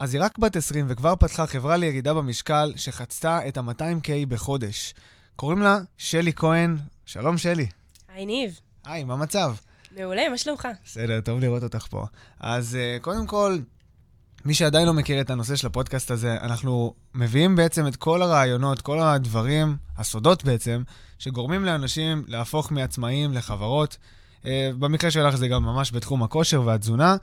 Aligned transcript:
אז 0.00 0.14
היא 0.14 0.22
רק 0.22 0.38
בת 0.38 0.56
20 0.56 0.86
וכבר 0.88 1.16
פתחה 1.16 1.46
חברה 1.46 1.76
לירידה 1.76 2.14
במשקל 2.14 2.72
שחצתה 2.76 3.48
את 3.48 3.56
ה-200K 3.56 4.26
בחודש. 4.28 4.94
קוראים 5.36 5.62
לה 5.62 5.78
שלי 5.98 6.32
כהן. 6.32 6.76
שלום, 7.06 7.38
שלי. 7.38 7.66
היי, 8.14 8.26
ניב. 8.26 8.60
היי, 8.84 9.04
מה 9.04 9.14
המצב? 9.14 9.54
מעולה, 9.96 10.28
מה 10.28 10.38
שלומך? 10.38 10.68
בסדר, 10.84 11.20
טוב 11.20 11.40
לראות 11.40 11.62
אותך 11.62 11.86
פה. 11.90 12.06
אז 12.40 12.78
uh, 12.98 13.02
קודם 13.02 13.26
כל, 13.26 13.58
מי 14.44 14.54
שעדיין 14.54 14.86
לא 14.86 14.92
מכיר 14.92 15.20
את 15.20 15.30
הנושא 15.30 15.56
של 15.56 15.66
הפודקאסט 15.66 16.10
הזה, 16.10 16.36
אנחנו 16.40 16.94
מביאים 17.14 17.56
בעצם 17.56 17.86
את 17.86 17.96
כל 17.96 18.22
הרעיונות, 18.22 18.80
כל 18.80 19.00
הדברים, 19.00 19.76
הסודות 19.96 20.44
בעצם, 20.44 20.82
שגורמים 21.18 21.64
לאנשים 21.64 22.24
להפוך 22.28 22.72
מעצמאים 22.72 23.32
לחברות. 23.32 23.96
Uh, 24.42 24.46
במקרה 24.78 25.10
שלך 25.10 25.36
זה 25.36 25.48
גם 25.48 25.62
ממש 25.62 25.92
בתחום 25.92 26.22
הכושר 26.22 26.62
והתזונה. 26.62 27.16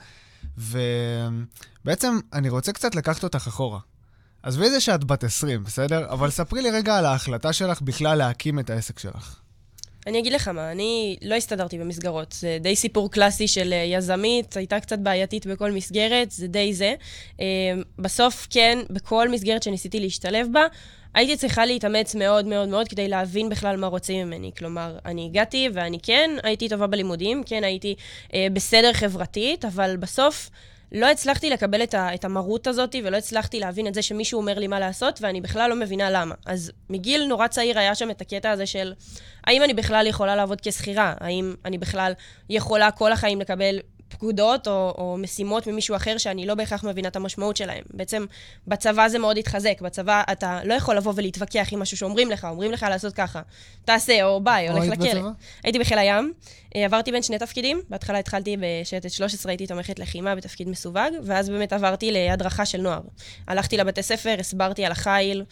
ובעצם 0.58 2.20
אני 2.34 2.50
רוצה 2.50 2.74
קצת 2.74 2.96
לקחת 2.96 3.24
אותך 3.24 3.48
אחורה. 3.48 3.80
עזבי 4.44 4.70
זה 4.70 4.80
שאת 4.80 5.04
בת 5.04 5.24
20, 5.24 5.64
בסדר? 5.64 6.10
אבל 6.10 6.30
ספרי 6.30 6.62
לי 6.62 6.72
רגע 6.72 6.98
על 6.98 7.06
ההחלטה 7.06 7.54
שלך 7.54 7.82
בכלל 7.82 8.18
להקים 8.18 8.60
את 8.60 8.70
העסק 8.70 9.00
שלך. 9.00 9.40
אני 10.08 10.20
אגיד 10.20 10.34
לך 10.34 10.48
מה, 10.48 10.72
אני 10.72 11.18
לא 11.22 11.36
הסתדרתי 11.36 11.78
במסגרות. 11.78 12.36
זה 12.40 12.58
די 12.62 12.76
סיפור 12.76 13.12
קלאסי 13.12 13.48
של 13.48 13.74
אה, 13.74 13.78
יזמית, 13.78 14.58
הייתה 14.58 14.80
קצת 14.80 15.00
בעייתית 15.00 15.46
בכל 15.46 15.72
מסגרת, 15.72 16.32
זה 16.32 16.48
די 16.48 16.74
זה. 16.74 16.96
אה, 17.40 17.46
בסוף, 18.00 18.48
כן, 18.50 18.80
בכל 18.90 19.30
מסגרת 19.30 19.64
שניסיתי 19.64 20.00
להשתלב 20.00 20.48
בה, 20.52 20.66
הייתי 21.14 21.38
צריכה 21.38 21.66
להתאמץ 21.66 22.16
מאוד 22.16 22.46
מאוד 22.46 22.70
מאוד 22.70 22.88
כדי 22.88 23.08
להבין 23.08 23.50
בכלל 23.50 23.78
מה 23.78 23.88
רוצים 23.88 24.28
ממני. 24.28 24.52
כלומר, 24.58 24.98
אני 25.06 25.26
הגעתי 25.26 25.70
ואני 25.74 26.00
כן 26.04 26.30
הייתי 26.44 26.70
טובה 26.70 26.88
בלימודים, 26.88 27.44
כן 27.46 27.64
הייתי 27.64 27.96
אה, 28.34 28.48
בסדר 28.54 28.94
חברתית, 28.94 29.66
אבל 29.66 29.98
בסוף... 29.98 30.50
לא 30.92 31.10
הצלחתי 31.12 31.50
לקבל 31.50 31.84
את, 31.84 31.94
ה, 31.94 32.14
את 32.14 32.26
המרות 32.26 32.68
הזאת, 32.68 32.96
ולא 33.04 33.18
הצלחתי 33.18 33.60
להבין 33.60 33.88
את 33.88 33.94
זה 33.94 34.02
שמישהו 34.02 34.40
אומר 34.40 34.60
לי 34.60 34.68
מה 34.68 34.80
לעשות, 34.80 35.20
ואני 35.22 35.42
בכלל 35.42 35.70
לא 35.70 35.76
מבינה 35.76 36.10
למה. 36.10 36.36
אז 36.46 36.72
מגיל 36.90 37.26
נורא 37.26 37.48
צעיר 37.48 37.80
היה 37.80 37.96
שם 37.96 38.12
את 38.12 38.22
הקטע 38.22 38.52
הזה 38.52 38.66
של, 38.66 38.94
האם 39.44 39.64
אני 39.64 39.74
בכלל 39.74 40.08
יכולה 40.08 40.36
לעבוד 40.36 40.62
כשכירה? 40.62 41.14
האם 41.20 41.56
אני 41.66 41.78
בכלל 41.78 42.14
יכולה 42.50 42.92
כל 42.92 43.12
החיים 43.12 43.42
לקבל 43.42 43.80
פקודות 44.18 44.68
או, 44.68 44.94
או 44.98 45.18
משימות 45.20 45.68
ממישהו 45.68 45.96
אחר 45.96 46.18
שאני 46.18 46.46
לא 46.46 46.56
בהכרח 46.56 46.84
מבינה 46.84 47.08
את 47.08 47.16
המשמעות 47.16 47.58
שלהם. 47.58 47.84
בעצם 47.94 48.26
בצבא 48.68 49.08
זה 49.08 49.20
מאוד 49.20 49.38
התחזק. 49.38 49.82
בצבא 49.82 50.24
אתה 50.32 50.60
לא 50.64 50.74
יכול 50.74 50.98
לבוא 50.98 51.14
ולהתווכח 51.16 51.68
עם 51.72 51.80
משהו 51.80 51.98
שאומרים 51.98 52.32
לך, 52.32 52.48
אומרים 52.50 52.72
לך 52.72 52.86
לעשות 52.90 53.14
ככה. 53.14 53.42
תעשה, 53.86 54.24
או 54.24 54.42
ביי, 54.42 54.70
הולך 54.70 54.86
לכלא. 54.92 55.22
הייתי 55.64 55.80
בחיל 55.80 55.98
הים. 55.98 56.34
אה, 56.76 56.86
עברתי 56.86 57.12
בין 57.12 57.22
שני 57.22 57.40
תפקידים. 57.40 57.82
בהתחלה 57.90 58.20
התחלתי 58.20 58.58
בשייטת 58.60 59.12
13, 59.12 59.52
הייתי 59.52 59.68
תומכת 59.68 60.00
לחימה 60.00 60.36
בתפקיד 60.36 60.70
מסווג, 60.70 61.14
ואז 61.24 61.50
באמת 61.50 61.74
עברתי 61.74 62.12
להדרכה 62.12 62.66
של 62.66 62.82
נוער. 62.82 63.02
הלכתי 63.48 63.78
לבתי 63.78 64.04
ספר, 64.04 64.36
הסברתי 64.40 64.86
על 64.86 64.92
החיל, 64.92 65.44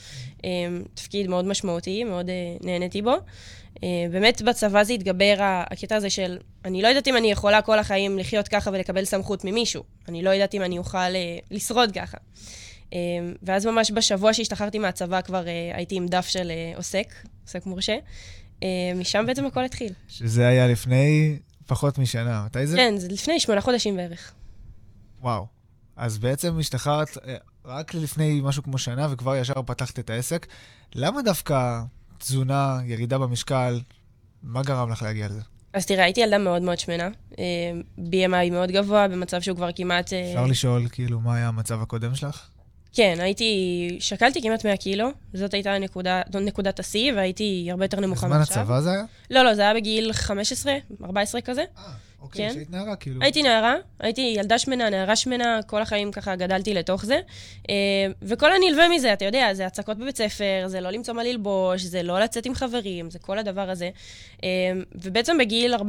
אה, 0.46 0.50
תפקיד 0.94 1.28
מאוד 1.28 1.46
משמעותי, 1.46 2.04
מאוד 2.04 2.30
אה, 2.30 2.36
נהניתי 2.62 3.02
בו. 3.02 3.16
אה, 3.84 4.06
באמת 4.12 4.42
בצבא 4.42 4.84
זה 4.84 4.94
התגבר 4.94 5.36
הקטע 5.40 5.96
הזה 5.96 6.10
של, 6.10 6.38
אני 6.66 6.82
לא 6.82 6.88
יודעת 6.88 7.08
אם 7.08 7.18
אני 7.18 7.32
יכולה 7.32 7.62
כל 7.62 7.80
החיים 7.80 8.20
לחיות 8.20 8.48
ככה 8.48 8.70
ולקבל 8.74 9.06
סמכות 9.06 9.46
ממישהו. 9.46 9.84
אני 10.08 10.24
לא 10.24 10.30
יודעת 10.30 10.54
אם 10.54 10.62
אני 10.62 10.78
אוכל 10.78 10.98
אה, 10.98 11.38
לשרוד 11.52 11.92
ככה. 11.92 12.18
אה, 12.94 13.00
ואז 13.44 13.66
ממש 13.66 13.92
בשבוע 13.92 14.34
שהשתחררתי 14.34 14.80
מהצבא 14.80 15.22
כבר 15.22 15.44
הייתי 15.74 15.96
עם 15.96 16.08
דף 16.08 16.28
של 16.28 16.52
עוסק, 16.76 17.14
עוסק 17.44 17.66
מורשה. 17.66 17.98
משם 18.96 19.26
בעצם 19.28 19.46
הכל 19.46 19.66
התחיל. 19.66 19.94
שזה 20.08 20.48
היה 20.48 20.68
לפני 20.68 21.38
פחות 21.68 21.98
משנה. 21.98 22.44
מתי 22.46 22.68
זה? 22.68 22.78
כן, 22.78 22.98
זה 22.98 23.08
לפני 23.08 23.40
שמונה 23.40 23.62
חודשים 23.62 23.96
בערך. 23.96 24.34
וואו. 25.22 25.48
אז 25.96 26.18
בעצם 26.18 26.60
השתחררת 26.60 27.18
רק 27.66 27.94
לפני 27.94 28.42
משהו 28.44 28.64
כמו 28.64 28.78
שנה 28.78 29.08
וכבר 29.12 29.36
ישר 29.36 29.62
פתחת 29.66 30.00
את 30.00 30.10
העסק. 30.10 30.48
למה 30.96 31.22
דווקא 31.22 31.82
תזונה, 32.18 32.80
ירידה 32.86 33.18
במשקל, 33.18 33.80
מה 34.44 34.64
גרם 34.64 34.92
לך 34.92 35.02
להגיע 35.02 35.28
לזה? 35.28 35.42
אז 35.74 35.86
תראה, 35.86 36.04
הייתי 36.04 36.22
ילדה 36.22 36.38
מאוד 36.38 36.62
מאוד 36.62 36.80
שמנה, 36.80 37.10
אה, 37.40 37.72
BMI 37.98 38.52
מאוד 38.52 38.72
גבוה, 38.72 39.08
במצב 39.08 39.42
שהוא 39.42 39.56
כבר 39.56 39.70
כמעט... 39.76 40.14
אה, 40.14 40.30
אפשר 40.30 40.46
לשאול, 40.46 40.88
כאילו, 40.92 41.20
מה 41.20 41.36
היה 41.36 41.48
המצב 41.48 41.82
הקודם 41.82 42.16
שלך? 42.16 42.50
כן, 42.96 43.18
הייתי, 43.20 43.90
שקלתי 44.00 44.42
כמעט 44.42 44.66
100 44.66 44.78
קילו, 44.78 45.10
זאת 45.34 45.54
הייתה 45.54 45.78
נקודה, 45.78 46.22
נקודת 46.42 46.80
השיא, 46.80 47.14
והייתי 47.14 47.68
הרבה 47.72 47.86
יותר 47.86 48.00
נמוכה 48.00 48.28
מעכשיו. 48.28 48.64
בזמן 48.64 48.76
הצבא 48.76 48.82
זה 48.82 48.92
היה? 48.92 49.04
לא, 49.32 49.44
לא, 49.44 49.54
זה 49.54 49.62
היה 49.62 49.74
בגיל 49.74 50.14
15, 50.14 50.74
14 51.04 51.42
כזה. 51.42 51.64
אה. 51.78 51.84
אוקיי, 52.22 52.48
כן. 52.48 52.54
שהיית 52.54 52.72
נערה, 52.72 52.96
כאילו. 52.96 53.22
הייתי 53.22 53.44
נערה, 53.44 53.76
הייתי 54.00 54.34
ילדה 54.38 54.60
שמנה, 54.60 54.90
נערה 54.90 55.16
שמנה, 55.16 55.60
כל 55.68 55.82
החיים 55.82 56.12
ככה 56.12 56.36
גדלתי 56.36 56.74
לתוך 56.74 57.06
זה. 57.06 57.20
אה, 57.70 57.76
וכל 58.22 58.52
הנלווה 58.52 58.90
מזה, 58.90 59.14
אתה 59.14 59.26
יודע, 59.26 59.54
זה 59.54 59.66
הצקות 59.66 59.98
בבית 59.98 60.18
ספר, 60.18 60.64
זה 60.68 60.82
לא 60.82 60.90
למצוא 60.90 61.14
מה 61.14 61.24
ללבוש, 61.24 61.82
זה 61.82 62.04
לא 62.04 62.20
לצאת 62.20 62.46
עם 62.46 62.56
חברים, 62.56 63.12
זה 63.12 63.20
כל 63.20 63.40
הדבר 63.40 63.70
הזה. 63.70 63.90
אה, 64.44 64.50
ובעצם 64.96 65.38
בגיל 65.38 65.76
14-15, 65.76 65.80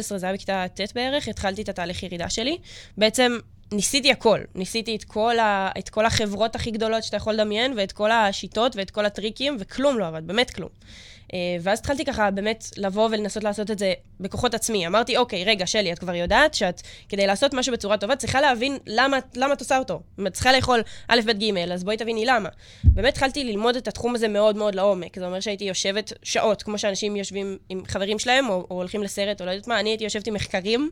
זה 0.00 0.26
היה 0.26 0.34
בכיתה 0.34 0.66
ט' 0.74 0.92
בערך, 0.94 1.28
התחלתי 1.28 1.62
את 1.62 1.68
התהליך 1.68 2.02
ירידה 2.02 2.30
שלי. 2.30 2.58
בעצם 2.96 3.38
ניסיתי 3.72 4.12
הכל. 4.12 4.40
ניסיתי 4.54 4.96
את 4.96 5.04
כל, 5.04 5.38
ה, 5.38 5.70
את 5.78 5.88
כל 5.88 6.06
החברות 6.06 6.54
הכי 6.54 6.70
גדולות 6.70 7.04
שאתה 7.04 7.16
יכול 7.16 7.32
לדמיין, 7.32 7.74
ואת 7.76 7.92
כל 7.92 8.10
השיטות 8.10 8.76
ואת 8.76 8.90
כל 8.90 9.06
הטריקים, 9.06 9.56
וכלום 9.60 9.98
לא 9.98 10.06
עבד, 10.06 10.26
באמת 10.26 10.50
כלום. 10.50 10.68
אה, 11.34 11.38
ואז 11.60 11.78
התחלתי 11.78 12.04
ככה 12.04 12.30
באמת 12.30 12.64
לבוא 12.76 13.08
ולנסות 13.12 13.44
לעשות 13.44 13.70
את 13.70 13.78
זה 13.78 13.92
בכוחות 14.20 14.54
עצמי. 14.54 14.86
אמרתי, 14.86 15.16
אוקיי, 15.16 15.44
רגע, 15.44 15.66
שלי, 15.66 15.92
את 15.92 15.98
כבר 15.98 16.14
יודעת 16.14 16.54
שאת, 16.54 16.82
כדי 17.08 17.26
לעשות 17.26 17.54
משהו 17.54 17.72
בצורה 17.72 17.96
טובה, 17.96 18.16
צריכה 18.16 18.40
להבין 18.40 18.78
למה, 18.86 19.18
למה 19.34 19.52
את 19.52 19.60
עושה 19.60 19.78
אותו. 19.78 20.00
את 20.26 20.32
צריכה 20.32 20.52
לאכול 20.52 20.80
א', 21.08 21.20
ב', 21.26 21.30
ג', 21.30 21.58
אז 21.72 21.84
בואי 21.84 21.96
תביני 21.96 22.26
למה. 22.26 22.48
באמת 22.84 23.12
התחלתי 23.12 23.44
ללמוד 23.44 23.76
את 23.76 23.88
התחום 23.88 24.14
הזה 24.14 24.28
מאוד 24.28 24.56
מאוד 24.56 24.74
לעומק. 24.74 25.18
זה 25.18 25.26
אומר 25.26 25.40
שהייתי 25.40 25.64
יושבת 25.64 26.12
שעות, 26.22 26.62
כמו 26.62 26.78
שאנשים 26.78 27.16
יושבים 27.16 27.58
עם 27.68 27.82
חברים 27.88 28.18
שלהם, 28.18 28.48
או, 28.48 28.66
או 28.70 28.76
הולכים 28.76 29.02
לסרט, 29.02 29.40
או 29.40 29.46
לא 29.46 29.50
יודעת 29.50 29.68
מה, 29.68 29.80
אני 29.80 29.90
הייתי 29.90 30.04
יושבת 30.04 30.26
עם 30.26 30.34
מחקרים, 30.34 30.90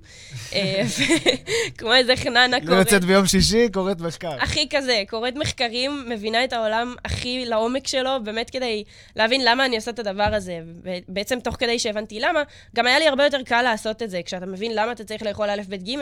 אה, 0.52 0.82
כמו 1.78 1.94
איזה 1.94 2.16
חננה 2.16 2.60
קוראת... 2.60 2.78
יוצאת 2.78 3.04
ביום 3.04 3.26
שישי, 3.26 3.68
קוראת 3.72 4.00
מחקר. 4.00 4.42
הכי 4.42 4.68
כזה, 4.70 5.02
קוראת 5.08 5.36
מחקרים, 5.36 6.04
מבינה 6.08 6.44
את 6.44 6.52
העולם 6.52 6.94
הכי 7.04 7.44
לעומק 7.46 7.86
שלו, 7.86 8.10
באמת 8.24 8.50
כדי 8.50 8.84
להבין 9.16 9.40
למה 9.44 9.66
אני 9.66 9.76
עושה 9.76 9.90
את 9.90 9.98
הדבר 9.98 10.25
הדבר 10.26 10.36
הזה. 10.36 10.60
ובעצם 10.82 11.40
תוך 11.40 11.56
כדי 11.58 11.78
שהבנתי 11.78 12.20
למה, 12.20 12.42
גם 12.76 12.86
היה 12.86 12.98
לי 12.98 13.08
הרבה 13.08 13.24
יותר 13.24 13.42
קל 13.42 13.62
לעשות 13.62 14.02
את 14.02 14.10
זה. 14.10 14.20
כשאתה 14.24 14.46
מבין 14.46 14.72
למה 14.74 14.92
אתה 14.92 15.04
צריך 15.04 15.22
לאכול 15.22 15.50
א', 15.50 15.62
ב', 15.68 15.74
ג', 15.74 15.96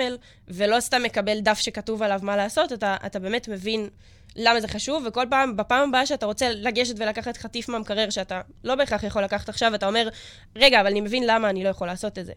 ולא 0.49 0.81
סתם 0.81 1.03
מקבל 1.03 1.41
דף 1.41 1.59
שכתוב 1.59 2.03
עליו 2.03 2.21
מה 2.23 2.37
לעשות, 2.37 2.73
אתה, 2.73 2.97
אתה 3.07 3.19
באמת 3.19 3.49
מבין 3.49 3.89
למה 4.37 4.61
זה 4.61 4.69
חשוב, 4.69 5.05
וכל 5.07 5.27
פעם, 5.31 5.57
בפעם 5.57 5.89
הבאה 5.89 6.07
שאתה 6.07 6.27
רוצה 6.27 6.51
לגשת 6.51 6.95
ולקחת 6.99 7.37
חטיף 7.37 7.69
מהמקרר 7.69 8.11
שאתה 8.11 8.41
לא 8.65 8.75
בהכרח 8.75 9.03
יכול 9.03 9.23
לקחת 9.25 9.49
עכשיו, 9.49 9.75
אתה 9.75 9.87
אומר, 9.87 10.09
רגע, 10.57 10.81
אבל 10.81 10.91
אני 10.91 11.01
מבין 11.01 11.27
למה 11.27 11.51
אני 11.51 11.65
לא 11.65 11.69
יכול 11.69 11.87
לעשות 11.87 12.19
את 12.19 12.27
זה. 12.27 12.33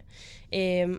אמ, 0.53 0.57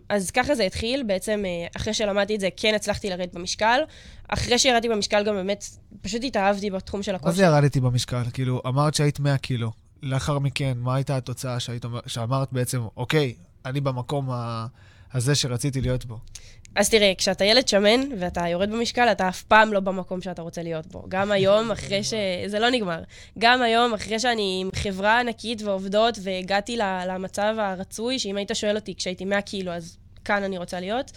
אז 0.09 0.31
ככה 0.31 0.55
זה 0.55 0.63
התחיל, 0.63 1.03
בעצם 1.03 1.45
אה, 1.47 1.67
אחרי 1.77 1.95
שלמדתי 1.95 2.35
את 2.35 2.41
זה, 2.41 2.49
כן 2.57 2.75
הצלחתי 2.75 3.11
לרדת 3.11 3.35
במשקל. 3.35 3.81
אחרי 4.29 4.59
שירדתי 4.59 4.89
במשקל 4.89 5.25
גם 5.25 5.35
באמת, 5.35 5.65
פשוט 6.03 6.25
התאהבתי 6.25 6.71
בתחום 6.71 7.03
של 7.03 7.15
הכושר. 7.15 7.29
מה 7.29 7.37
זה 7.37 7.43
ירדתי 7.43 7.81
במשקל? 7.81 8.23
כאילו, 8.33 8.63
אמרת 8.67 8.95
שהיית 8.95 9.21
100 9.21 9.39
קילו. 9.39 9.71
לאחר 10.03 10.39
מכן, 10.39 10.79
מה 10.79 10.95
הייתה 10.95 11.17
התוצאה 11.17 11.61
שהיית, 11.61 11.85
שאמרת 12.07 12.53
בעצם, 12.53 12.81
אוקיי, 12.97 13.35
אני 13.65 13.81
במקום 13.81 14.31
ה... 14.31 14.67
הזה 15.13 15.35
שרציתי 15.35 15.81
להיות 15.81 16.05
בו? 16.05 16.19
אז 16.75 16.91
תראה, 16.91 17.13
כשאתה 17.19 17.45
ילד 17.45 17.69
שמן 17.69 18.01
ואתה 18.19 18.49
יורד 18.49 18.71
במשקל, 18.71 19.09
אתה 19.13 19.29
אף 19.29 19.43
פעם 19.43 19.73
לא 19.73 19.81
במקום 19.81 20.21
שאתה 20.21 20.43
רוצה 20.43 20.63
להיות 20.63 20.87
בו. 20.87 21.05
גם 21.09 21.31
היום, 21.31 21.71
אחרי 21.71 22.05
ש... 22.05 22.15
זה 22.47 22.59
לא 22.59 22.71
נגמר. 22.71 23.03
גם 23.39 23.63
היום, 23.63 23.95
אחרי 23.95 24.21
שאני 24.21 24.59
עם 24.61 24.71
חברה 24.75 25.21
ענקית 25.21 25.63
ועובדות, 25.63 26.19
והגעתי 26.23 26.77
למצב 27.07 27.55
הרצוי, 27.59 28.19
שאם 28.19 28.37
היית 28.37 28.51
שואל 28.55 28.77
אותי 28.77 28.95
כשהייתי 28.95 29.25
100 29.25 29.43
קילו, 29.43 29.73
אז 29.73 29.97
כאן 30.25 30.43
אני 30.43 30.59
רוצה 30.59 30.81
להיות, 30.81 31.13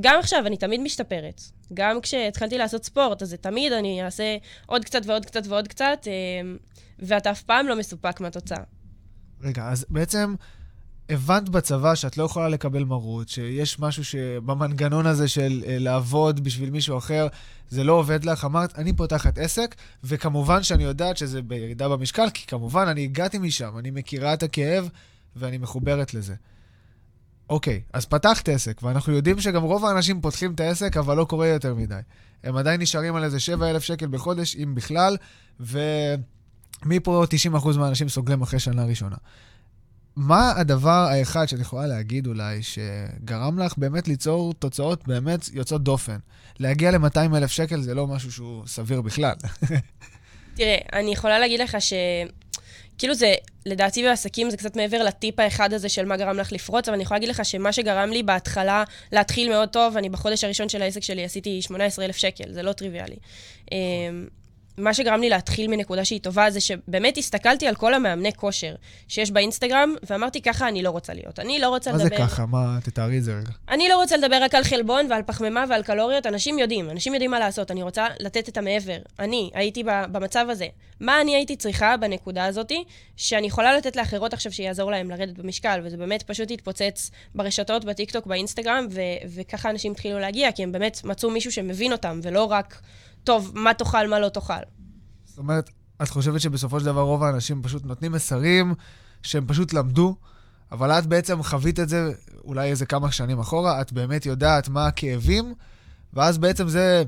גם 0.00 0.18
עכשיו, 0.18 0.46
אני 0.46 0.56
תמיד 0.56 0.80
משתפרת. 0.80 1.40
גם 1.74 2.00
כשהתחלתי 2.00 2.58
לעשות 2.58 2.84
ספורט, 2.84 3.22
אז 3.22 3.28
זה 3.28 3.36
תמיד 3.36 3.72
אני 3.72 4.04
אעשה 4.04 4.36
עוד 4.66 4.84
קצת 4.84 5.00
ועוד 5.04 5.26
קצת 5.26 5.46
ועוד 5.46 5.68
קצת. 5.68 6.06
אה, 7.02 7.06
ואתה 7.08 7.30
אף 7.30 7.42
פעם 7.42 7.66
לא 7.66 7.78
מסופק 7.78 8.20
מהתוצאה. 8.20 8.62
רגע, 9.42 9.68
אז 9.68 9.86
בעצם 9.90 10.34
הבנת 11.08 11.48
בצבא 11.48 11.94
שאת 11.94 12.16
לא 12.16 12.24
יכולה 12.24 12.48
לקבל 12.48 12.84
מרות, 12.84 13.28
שיש 13.28 13.80
משהו 13.80 14.04
שבמנגנון 14.04 15.06
הזה 15.06 15.28
של 15.28 15.62
uh, 15.64 15.68
לעבוד 15.68 16.44
בשביל 16.44 16.70
מישהו 16.70 16.98
אחר, 16.98 17.26
זה 17.68 17.84
לא 17.84 17.92
עובד 17.92 18.24
לך. 18.24 18.44
אמרת, 18.44 18.78
אני 18.78 18.92
פותחת 18.92 19.38
עסק, 19.38 19.74
וכמובן 20.04 20.62
שאני 20.62 20.84
יודעת 20.84 21.16
שזה 21.16 21.42
בירידה 21.42 21.88
במשקל, 21.88 22.30
כי 22.34 22.46
כמובן 22.46 22.88
אני 22.88 23.04
הגעתי 23.04 23.38
משם, 23.38 23.78
אני 23.78 23.90
מכירה 23.90 24.34
את 24.34 24.42
הכאב 24.42 24.88
ואני 25.36 25.58
מחוברת 25.58 26.14
לזה. 26.14 26.34
אוקיי, 27.50 27.80
אז 27.92 28.06
פתחת 28.06 28.48
עסק, 28.48 28.82
ואנחנו 28.82 29.12
יודעים 29.12 29.40
שגם 29.40 29.62
רוב 29.62 29.84
האנשים 29.84 30.20
פותחים 30.20 30.54
את 30.54 30.60
העסק, 30.60 30.96
אבל 30.96 31.16
לא 31.16 31.24
קורה 31.24 31.46
יותר 31.46 31.74
מדי. 31.74 32.00
הם 32.44 32.56
עדיין 32.56 32.80
נשארים 32.80 33.16
על 33.16 33.24
איזה 33.24 33.40
7,000 33.40 33.82
שקל 33.82 34.06
בחודש, 34.06 34.56
אם 34.56 34.74
בכלל, 34.74 35.16
ו... 35.60 35.78
מפה 36.84 37.24
90% 37.52 37.78
מהאנשים 37.78 38.08
סוגרים 38.08 38.42
אחרי 38.42 38.58
שנה 38.58 38.84
ראשונה. 38.84 39.16
מה 40.16 40.52
הדבר 40.56 40.90
האחד 40.90 41.48
שאת 41.48 41.60
יכולה 41.60 41.86
להגיד 41.86 42.26
אולי, 42.26 42.62
שגרם 42.62 43.58
לך 43.58 43.74
באמת 43.78 44.08
ליצור 44.08 44.54
תוצאות 44.54 45.08
באמת 45.08 45.48
יוצאות 45.52 45.82
דופן? 45.84 46.16
להגיע 46.58 46.90
ל-200 46.90 47.36
אלף 47.36 47.50
שקל 47.50 47.80
זה 47.80 47.94
לא 47.94 48.06
משהו 48.06 48.32
שהוא 48.32 48.66
סביר 48.66 49.00
בכלל. 49.00 49.34
תראה, 50.56 50.78
אני 50.92 51.12
יכולה 51.12 51.38
להגיד 51.38 51.60
לך 51.60 51.76
ש... 51.80 51.92
כאילו 52.98 53.14
זה, 53.14 53.34
לדעתי 53.66 54.02
בעסקים 54.02 54.50
זה 54.50 54.56
קצת 54.56 54.76
מעבר 54.76 55.02
לטיפ 55.02 55.40
האחד 55.40 55.72
הזה 55.72 55.88
של 55.88 56.04
מה 56.04 56.16
גרם 56.16 56.36
לך 56.36 56.52
לפרוץ, 56.52 56.88
אבל 56.88 56.94
אני 56.94 57.02
יכולה 57.02 57.18
להגיד 57.18 57.28
לך 57.28 57.44
שמה 57.44 57.72
שגרם 57.72 58.10
לי 58.10 58.22
בהתחלה 58.22 58.84
להתחיל 59.12 59.50
מאוד 59.50 59.68
טוב, 59.68 59.96
אני 59.96 60.08
בחודש 60.08 60.44
הראשון 60.44 60.68
של 60.68 60.82
העסק 60.82 61.02
שלי 61.02 61.24
עשיתי 61.24 61.62
18,000 61.62 62.16
שקל, 62.16 62.52
זה 62.52 62.62
לא 62.62 62.72
טריוויאלי. 62.72 63.16
מה 64.78 64.94
שגרם 64.94 65.20
לי 65.20 65.28
להתחיל 65.28 65.68
מנקודה 65.68 66.04
שהיא 66.04 66.20
טובה, 66.20 66.50
זה 66.50 66.60
שבאמת 66.60 67.18
הסתכלתי 67.18 67.66
על 67.66 67.74
כל 67.74 67.94
המאמני 67.94 68.32
כושר 68.32 68.74
שיש 69.08 69.30
באינסטגרם, 69.30 69.94
ואמרתי, 70.10 70.42
ככה 70.42 70.68
אני 70.68 70.82
לא 70.82 70.90
רוצה 70.90 71.14
להיות. 71.14 71.38
אני 71.38 71.58
לא 71.58 71.68
רוצה 71.68 71.92
מה 71.92 71.98
לדבר... 71.98 72.18
מה 72.18 72.26
זה 72.26 72.32
ככה? 72.32 72.46
מה, 72.46 72.78
תתארי 72.84 73.18
את 73.18 73.24
זה 73.24 73.32
רגע. 73.32 73.50
אני 73.68 73.88
לא 73.88 73.96
רוצה 73.96 74.16
לדבר 74.16 74.42
רק 74.42 74.54
על 74.54 74.64
חלבון 74.64 75.06
ועל 75.10 75.22
פחמימה 75.22 75.64
ועל 75.68 75.82
קלוריות, 75.82 76.26
אנשים 76.26 76.58
יודעים, 76.58 76.90
אנשים 76.90 77.14
יודעים 77.14 77.30
מה 77.30 77.38
לעשות, 77.38 77.70
אני 77.70 77.82
רוצה 77.82 78.06
לתת 78.20 78.48
את 78.48 78.56
המעבר. 78.56 78.98
אני 79.18 79.50
הייתי 79.54 79.82
במצב 79.84 80.46
הזה. 80.50 80.66
מה 81.00 81.20
אני 81.20 81.34
הייתי 81.34 81.56
צריכה 81.56 81.96
בנקודה 81.96 82.44
הזאתי, 82.44 82.84
שאני 83.16 83.46
יכולה 83.46 83.76
לתת 83.76 83.96
לאחרות 83.96 84.32
עכשיו 84.32 84.52
שיעזור 84.52 84.90
להם 84.90 85.10
לרדת 85.10 85.38
במשקל, 85.38 85.80
וזה 85.84 85.96
באמת 85.96 86.22
פשוט 86.22 86.50
התפוצץ 86.50 87.10
ברשתות, 87.34 87.84
בטיקטוק, 87.84 88.26
באינסטגרם, 88.26 88.86
ו- 88.90 89.00
וככה 89.34 89.70
אנשים 89.70 89.92
התחילו 89.92 90.18
להגיע, 90.18 90.52
כי 90.52 90.62
הם 90.62 90.72
באמת 90.72 91.00
מצאו 91.04 91.30
מישהו 91.30 91.52
שמבין 91.52 91.92
אותם, 91.92 92.20
ולא 92.22 92.44
רק... 92.44 92.80
טוב, 93.28 93.52
מה 93.54 93.74
תאכל, 93.74 94.06
מה 94.06 94.20
לא 94.20 94.28
תאכל. 94.28 94.54
זאת 95.24 95.38
אומרת, 95.38 95.70
את 96.02 96.08
חושבת 96.08 96.40
שבסופו 96.40 96.80
של 96.80 96.86
דבר 96.86 97.00
רוב 97.00 97.22
האנשים 97.22 97.62
פשוט 97.62 97.84
נותנים 97.84 98.12
מסרים 98.12 98.74
שהם 99.22 99.46
פשוט 99.46 99.72
למדו, 99.72 100.14
אבל 100.72 100.90
את 100.90 101.06
בעצם 101.06 101.42
חווית 101.42 101.80
את 101.80 101.88
זה 101.88 102.12
אולי 102.44 102.70
איזה 102.70 102.86
כמה 102.86 103.12
שנים 103.12 103.40
אחורה, 103.40 103.80
את 103.80 103.92
באמת 103.92 104.26
יודעת 104.26 104.68
מה 104.68 104.86
הכאבים, 104.86 105.54
ואז 106.12 106.38
בעצם 106.38 106.68
זה... 106.68 107.02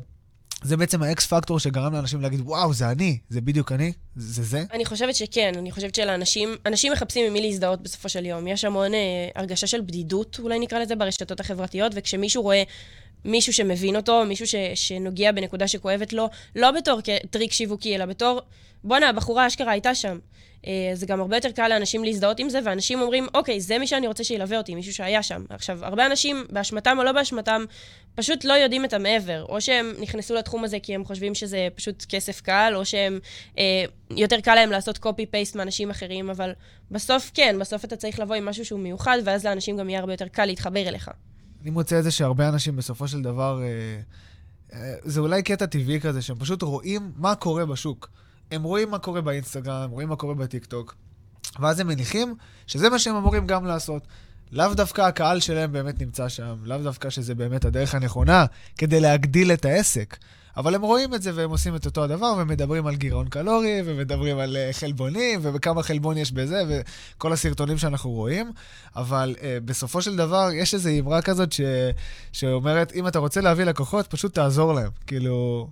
זה 0.63 0.77
בעצם 0.77 1.03
האקס 1.03 1.27
פקטור 1.27 1.59
שגרם 1.59 1.93
לאנשים 1.93 2.21
להגיד, 2.21 2.41
וואו, 2.41 2.75
זה 2.75 2.91
אני, 2.91 3.19
זה 3.29 3.41
בדיוק 3.41 3.73
אני, 3.73 3.93
זה 4.17 4.43
זה? 4.43 4.65
אני 4.73 4.85
חושבת 4.85 5.15
שכן, 5.15 5.53
אני 5.59 5.73
חושבת 5.73 5.95
שלאנשים, 5.95 6.57
אנשים 6.67 6.93
מחפשים 6.93 7.27
עם 7.27 7.33
מי 7.33 7.41
להזדהות 7.41 7.83
בסופו 7.83 8.09
של 8.09 8.27
יום. 8.27 8.47
יש 8.47 8.65
המון 8.65 8.95
אה, 8.95 9.29
הרגשה 9.35 9.67
של 9.67 9.81
בדידות, 9.81 10.41
אולי 10.43 10.59
נקרא 10.59 10.79
לזה, 10.79 10.97
ברשתות 10.97 11.41
החברתיות, 11.41 11.93
וכשמישהו 11.95 12.43
רואה 12.43 12.63
מישהו 13.25 13.53
שמבין 13.53 13.97
אותו, 13.97 14.25
מישהו 14.25 14.47
ש, 14.47 14.55
שנוגע 14.75 15.33
בנקודה 15.33 15.69
שכואבת 15.69 16.13
לו, 16.13 16.29
לא 16.57 16.71
בתור 16.71 17.01
טריק 17.31 17.53
שיווקי, 17.53 17.95
אלא 17.97 18.07
בתור, 18.07 18.41
בואנה, 18.85 19.09
הבחורה 19.09 19.47
אשכרה 19.47 19.73
הייתה 19.73 19.95
שם. 19.95 20.19
אה, 20.67 20.91
זה 20.95 21.07
גם 21.07 21.21
הרבה 21.21 21.37
יותר 21.37 21.51
קל 21.51 21.69
לאנשים 21.69 22.05
להזדהות 22.05 22.39
עם 22.41 22.49
זה, 22.49 22.59
ואנשים 22.65 23.01
אומרים, 23.01 23.27
אוקיי, 23.35 23.61
זה 23.61 23.79
מי 23.79 23.87
שאני 23.87 24.07
רוצה 24.07 24.25
שילווה 24.25 24.59
אותי, 24.59 24.75
מישהו 24.75 24.95
שהיה 24.95 25.23
שם. 25.23 25.45
עכשיו, 25.49 25.85
הרבה 25.85 26.07
אנשים, 26.07 26.45
באשמתם 26.51 26.97
או 26.99 27.05
לא 27.05 27.13
באשמתם, 27.13 27.65
פשוט 28.15 28.45
לא 28.45 28.53
יודעים 28.53 28.85
את 28.85 28.93
המעבר. 28.93 29.45
או 29.49 29.61
שהם 29.61 29.95
נכנסו 30.01 30.35
לתחום 30.35 30.65
הזה 30.65 30.79
כי 30.83 30.95
הם 30.95 31.05
חושבים 31.05 31.35
שזה 31.35 31.69
פשוט 31.75 32.05
כסף 32.09 32.41
קל, 32.41 32.73
או 32.77 32.85
שהם, 32.85 33.19
אה, 33.59 33.85
יותר 34.11 34.41
קל 34.41 34.55
להם 34.55 34.71
לעשות 34.71 34.99
copy-paste 34.99 35.57
מאנשים 35.57 35.91
אחרים, 35.91 36.31
אבל 36.31 36.53
בסוף 36.91 37.31
כן, 37.35 37.57
בסוף 37.61 37.85
אתה 37.85 37.97
צריך 37.97 38.19
לבוא 38.19 38.35
עם 38.35 38.45
משהו 38.45 38.65
שהוא 38.65 38.81
מיוחד, 38.81 39.19
ואז 39.25 39.47
לאנשים 39.47 39.77
גם 39.77 39.91
יהיה 39.91 40.01
הרבה 40.01 40.13
יותר 40.13 40.29
קל 40.29 40.45
להתחבר 40.45 40.89
אליך. 40.89 41.11
אני 41.63 41.71
מוצא 41.71 41.99
את 41.99 42.05
זה 42.05 42.11
שהרבה 42.11 42.49
אנשים 42.49 42.77
בסופו 42.77 43.09
של 43.09 43.23
דבר, 43.23 43.63
אה, 43.63 44.01
אה, 44.73 44.95
זה 45.05 45.21
אולי 45.21 45.43
קטע 45.43 45.67
טבעי 45.67 46.01
כזה, 46.01 46.23
שהם 46.23 46.39
פשוט 46.39 46.63
רואים 46.63 47.13
מה 47.17 47.35
קורה 47.35 47.67
בשוק. 47.67 48.11
הם 48.51 48.63
רואים 48.63 48.91
מה 48.91 48.99
קורה 48.99 49.21
באינסטגרם, 49.21 49.83
הם 49.83 49.91
רואים 49.91 50.09
מה 50.09 50.17
קורה 50.17 50.35
בטיקטוק, 50.35 50.95
ואז 51.61 51.81
הם 51.81 51.87
מניחים 51.87 52.35
שזה 52.67 52.91
מה 52.91 52.99
שהם 52.99 53.17
אמורים 53.17 53.47
גם 53.47 53.65
לעשות. 53.65 54.07
לאו 54.53 54.75
דווקא 54.75 55.03
הקהל 55.03 55.41
שלהם 55.41 55.73
באמת 55.73 56.01
נמצא 56.01 56.29
שם, 56.29 56.57
לאו 56.63 56.79
דווקא 56.79 57.11
שזה 57.11 57.35
באמת 57.35 57.65
הדרך 57.65 57.95
הנכונה 57.95 58.45
כדי 58.79 59.01
להגדיל 59.01 59.53
את 59.53 59.65
העסק. 59.65 60.17
אבל 60.61 60.75
הם 60.75 60.83
רואים 60.83 61.15
את 61.15 61.23
זה 61.23 61.31
והם 61.35 61.51
עושים 61.51 61.77
את 61.77 61.87
אותו 61.87 62.05
הדבר, 62.05 62.35
ומדברים 62.39 62.87
על 62.87 62.97
גירעון 62.97 63.29
קלורי, 63.29 63.83
ומדברים 63.85 64.39
על 64.39 64.57
uh, 64.57 64.77
חלבונים, 64.77 65.41
וכמה 65.43 65.83
חלבון 65.83 66.17
יש 66.17 66.33
בזה, 66.33 66.63
וכל 66.69 67.33
הסרטונים 67.33 67.79
שאנחנו 67.79 68.11
רואים. 68.11 68.53
אבל 68.97 69.35
uh, 69.39 69.43
בסופו 69.65 70.03
של 70.03 70.17
דבר, 70.17 70.49
יש 70.55 70.75
איזו 70.75 70.91
אמרה 70.99 71.23
כזאת 71.23 71.53
ש... 71.53 71.61
שאומרת, 72.33 72.93
אם 72.93 73.07
אתה 73.07 73.19
רוצה 73.19 73.41
להביא 73.41 73.65
לקוחות, 73.65 74.07
פשוט 74.07 74.35
תעזור 74.35 74.73
להם. 74.73 74.91
כאילו, 75.07 75.69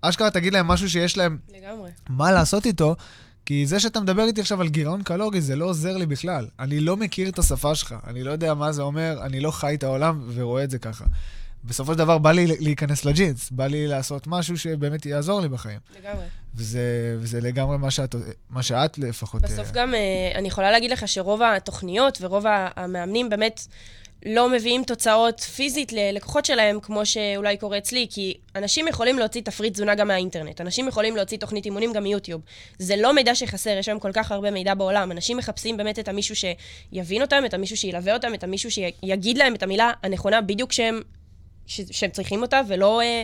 אשכרה 0.00 0.30
תגיד 0.30 0.52
להם 0.52 0.66
משהו 0.66 0.90
שיש 0.90 1.16
להם... 1.16 1.38
לגמרי. 1.56 1.90
מה 2.08 2.32
לעשות 2.32 2.66
איתו, 2.66 2.96
כי 3.46 3.66
זה 3.66 3.80
שאתה 3.80 4.00
מדבר 4.00 4.22
איתי 4.22 4.40
עכשיו 4.40 4.60
על 4.60 4.68
גירעון 4.68 5.02
קלורי, 5.02 5.40
זה 5.40 5.56
לא 5.56 5.64
עוזר 5.64 5.96
לי 5.96 6.06
בכלל. 6.06 6.46
אני 6.58 6.80
לא 6.80 6.96
מכיר 6.96 7.28
את 7.28 7.38
השפה 7.38 7.74
שלך, 7.74 7.94
אני 8.06 8.22
לא 8.22 8.30
יודע 8.30 8.54
מה 8.54 8.72
זה 8.72 8.82
אומר, 8.82 9.18
אני 9.22 9.40
לא 9.40 9.50
חי 9.50 9.74
את 9.74 9.82
העולם 9.82 10.22
ורואה 10.34 10.64
את 10.64 10.70
זה 10.70 10.78
ככה. 10.78 11.04
בסופו 11.64 11.92
של 11.92 11.98
דבר 11.98 12.18
בא 12.18 12.32
לי 12.32 12.46
להיכנס 12.46 13.04
לג'ינס, 13.04 13.50
בא 13.50 13.66
לי 13.66 13.86
לעשות 13.86 14.26
משהו 14.26 14.58
שבאמת 14.58 15.06
יעזור 15.06 15.40
לי 15.40 15.48
בחיים. 15.48 15.78
לגמרי. 16.00 16.24
וזה, 16.54 17.16
וזה 17.18 17.40
לגמרי 17.40 17.78
מה 17.78 17.90
שאת, 17.90 18.14
מה 18.50 18.62
שאת 18.62 18.98
לפחות... 18.98 19.42
בסוף 19.42 19.68
uh... 19.68 19.72
גם 19.72 19.94
uh, 19.94 20.38
אני 20.38 20.48
יכולה 20.48 20.70
להגיד 20.70 20.90
לך 20.90 21.08
שרוב 21.08 21.42
התוכניות 21.42 22.18
ורוב 22.20 22.44
המאמנים 22.76 23.28
באמת 23.28 23.60
לא 24.26 24.48
מביאים 24.48 24.84
תוצאות 24.84 25.40
פיזית 25.40 25.92
ללקוחות 25.92 26.44
שלהם, 26.44 26.80
כמו 26.80 27.06
שאולי 27.06 27.56
קורה 27.56 27.78
אצלי, 27.78 28.06
כי 28.10 28.34
אנשים 28.56 28.88
יכולים 28.88 29.18
להוציא 29.18 29.40
תפריט 29.40 29.72
תזונה 29.72 29.94
גם 29.94 30.08
מהאינטרנט, 30.08 30.60
אנשים 30.60 30.88
יכולים 30.88 31.16
להוציא 31.16 31.38
תוכנית 31.38 31.64
אימונים 31.64 31.92
גם 31.92 32.02
מיוטיוב. 32.02 32.40
זה 32.78 32.96
לא 32.96 33.14
מידע 33.14 33.34
שחסר, 33.34 33.76
יש 33.78 33.88
היום 33.88 34.00
כל 34.00 34.12
כך 34.12 34.32
הרבה 34.32 34.50
מידע 34.50 34.74
בעולם. 34.74 35.12
אנשים 35.12 35.36
מחפשים 35.36 35.76
באמת 35.76 35.98
את 35.98 36.08
המישהו 36.08 36.34
שיבין 36.36 37.22
אותם, 37.22 37.42
את 37.46 37.54
המישהו 37.54 37.76
שילווה 37.76 38.14
אותם, 38.14 38.34
את 38.34 38.44
המישהו 38.44 38.70
שיגיד 38.70 39.38
להם 39.38 39.54
את 39.54 39.62
המילה 39.62 39.92
הנכונה 40.02 40.40
בדיוק 40.40 40.70
כשהם 40.70 41.00
ש- 41.66 41.80
שהם 41.90 42.10
צריכים 42.10 42.42
אותה, 42.42 42.60
ולא 42.68 43.00
אה, 43.00 43.22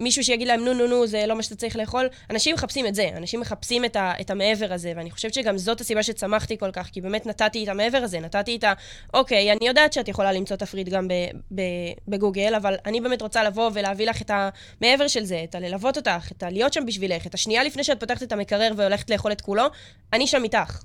מישהו 0.00 0.24
שיגיד 0.24 0.48
להם, 0.48 0.64
נו, 0.64 0.74
נו, 0.74 0.86
נו, 0.86 1.06
זה 1.06 1.26
לא 1.26 1.36
מה 1.36 1.42
שאתה 1.42 1.56
צריך 1.56 1.76
לאכול. 1.76 2.08
אנשים 2.30 2.54
מחפשים 2.54 2.86
את 2.86 2.94
זה, 2.94 3.08
אנשים 3.16 3.40
מחפשים 3.40 3.84
את, 3.84 3.96
ה- 3.96 4.12
את 4.20 4.30
המעבר 4.30 4.72
הזה, 4.72 4.92
ואני 4.96 5.10
חושבת 5.10 5.34
שגם 5.34 5.58
זאת 5.58 5.80
הסיבה 5.80 6.02
שצמחתי 6.02 6.58
כל 6.58 6.70
כך, 6.72 6.86
כי 6.92 7.00
באמת 7.00 7.26
נתתי 7.26 7.64
את 7.64 7.68
המעבר 7.68 7.98
הזה, 7.98 8.20
נתתי 8.20 8.56
את 8.56 8.64
ה... 8.64 8.72
אוקיי, 9.14 9.52
אני 9.52 9.68
יודעת 9.68 9.92
שאת 9.92 10.08
יכולה 10.08 10.32
למצוא 10.32 10.56
תפריט 10.56 10.88
גם 10.88 11.08
ב- 11.08 11.12
ב- 11.54 11.62
בגוגל, 12.08 12.54
אבל 12.54 12.74
אני 12.86 13.00
באמת 13.00 13.22
רוצה 13.22 13.44
לבוא 13.44 13.70
ולהביא 13.74 14.06
לך 14.06 14.22
את 14.22 14.30
המעבר 14.34 15.08
של 15.08 15.24
זה, 15.24 15.40
את 15.44 15.54
הללוות 15.54 15.96
אותך, 15.96 16.32
את 16.36 16.42
הלהיות 16.42 16.72
שם 16.72 16.86
בשבילך, 16.86 17.26
את 17.26 17.34
השנייה 17.34 17.64
לפני 17.64 17.84
שאת 17.84 18.00
פותחת 18.00 18.22
את 18.22 18.32
המקרר 18.32 18.72
והולכת 18.76 19.10
לאכול 19.10 19.32
את 19.32 19.40
כולו, 19.40 19.64
אני 20.12 20.26
שם 20.26 20.44
איתך. 20.44 20.82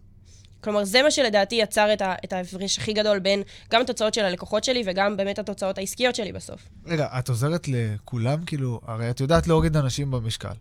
כלומר, 0.62 0.84
זה 0.84 1.04
מה 1.04 1.12
שלדעתי 1.12 1.56
יצר 1.56 1.94
את, 1.94 2.02
ה- 2.02 2.16
את 2.24 2.34
ההפרש 2.34 2.78
הכי 2.78 2.94
גדול 2.94 3.20
בין 3.20 3.44
גם 3.72 3.82
התוצאות 3.82 4.14
של 4.14 4.26
הלקוחות 4.26 4.64
שלי 4.64 4.84
וגם 4.86 5.18
באמת 5.18 5.40
התוצאות 5.40 5.78
העסקיות 5.78 6.16
שלי 6.16 6.32
בסוף. 6.32 6.62
רגע, 6.86 7.08
את 7.20 7.30
עוזרת 7.30 7.68
לכולם? 7.68 8.46
כאילו, 8.46 8.82
הרי 8.88 9.10
את 9.10 9.20
יודעת 9.20 9.48
להוריד 9.48 9.78
אנשים 9.78 10.12
במשקל. 10.12 10.54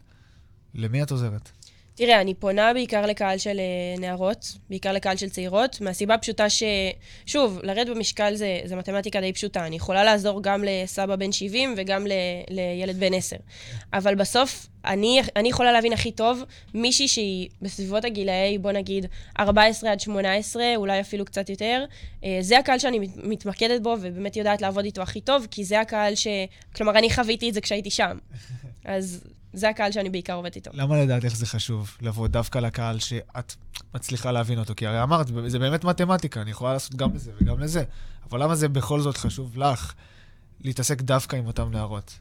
למי 0.75 1.03
את 1.03 1.11
עוזרת? 1.11 1.51
תראה, 1.97 2.21
אני 2.21 2.35
פונה 2.35 2.73
בעיקר 2.73 3.07
לקהל 3.07 3.39
של 3.39 3.59
אה, 3.61 4.01
נערות, 4.01 4.53
בעיקר 4.71 4.93
לקהל 4.93 5.17
של 5.17 5.29
צעירות, 5.29 5.81
מהסיבה 5.81 6.19
פשוטה 6.19 6.51
ש... 6.51 6.63
שוב, 7.27 7.61
לרדת 7.63 7.97
במשקל 7.97 8.35
זה, 8.35 8.61
זה 8.65 8.77
מתמטיקה 8.77 9.21
די 9.21 9.33
פשוטה. 9.33 9.67
אני 9.67 9.77
יכולה 9.77 10.05
לעזור 10.05 10.43
גם 10.43 10.65
לסבא 10.67 11.17
בן 11.17 11.33
70 11.33 11.75
וגם 11.77 12.07
ל, 12.07 12.13
לילד 12.51 13.01
בן 13.01 13.15
10. 13.15 13.37
אבל 13.93 14.15
בסוף, 14.15 14.67
אני, 14.85 15.21
אני 15.37 15.49
יכולה 15.49 15.73
להבין 15.73 15.93
הכי 15.93 16.13
טוב 16.13 16.43
מישהי 16.75 17.09
שהיא 17.09 17.49
בסביבות 17.63 18.05
הגילאי, 18.05 18.59
בוא 18.59 18.73
נגיד, 18.73 19.07
14 19.39 19.93
עד 19.93 20.01
18, 20.01 20.65
אולי 20.77 21.01
אפילו 21.01 21.25
קצת 21.25 21.51
יותר. 21.51 21.85
אה, 22.25 22.39
זה 22.41 22.59
הקהל 22.59 22.79
שאני 22.79 23.09
מתמקדת 23.17 23.81
בו 23.81 23.97
ובאמת 24.01 24.37
יודעת 24.37 24.63
לעבוד 24.63 24.85
איתו 24.85 25.03
הכי 25.03 25.21
טוב, 25.21 25.47
כי 25.51 25.65
זה 25.65 25.81
הקהל 25.81 26.15
ש... 26.15 26.27
כלומר, 26.77 26.99
אני 26.99 27.11
חוויתי 27.11 27.49
את 27.49 27.55
זה 27.55 27.61
כשהייתי 27.61 27.91
שם. 27.91 28.19
אז 28.85 29.25
זה 29.55 29.69
הקהל 29.69 29.93
שאני 29.93 30.11
בעיקר 30.11 30.35
עובדת 30.35 30.57
איתו. 30.57 30.71
למה 30.75 31.03
לדעתך 31.03 31.37
זה 31.37 31.47
חשוב 31.47 31.97
לבוא 32.03 32.29
דווקא 32.29 32.59
לקהל 32.59 32.99
שאת 32.99 33.55
מצליחה 33.95 34.33
להבין 34.33 34.59
אותו? 34.59 34.75
כי 34.77 34.87
הרי 34.87 35.03
אמרת, 35.03 35.27
זה 35.47 35.59
באמת 35.59 35.85
מתמטיקה, 35.85 36.41
אני 36.41 36.51
יכולה 36.51 36.73
לעשות 36.73 36.95
גם 36.95 37.15
לזה 37.15 37.31
וגם 37.41 37.61
לזה. 37.61 37.85
אבל 38.31 38.43
למה 38.43 38.55
זה 38.55 38.69
בכל 38.69 39.01
זאת 39.01 39.17
חשוב 39.17 39.59
לך 39.59 39.95
להתעסק 40.61 41.03
דווקא 41.03 41.37
עם 41.37 41.47
אותם 41.47 41.71
נערות? 41.73 42.19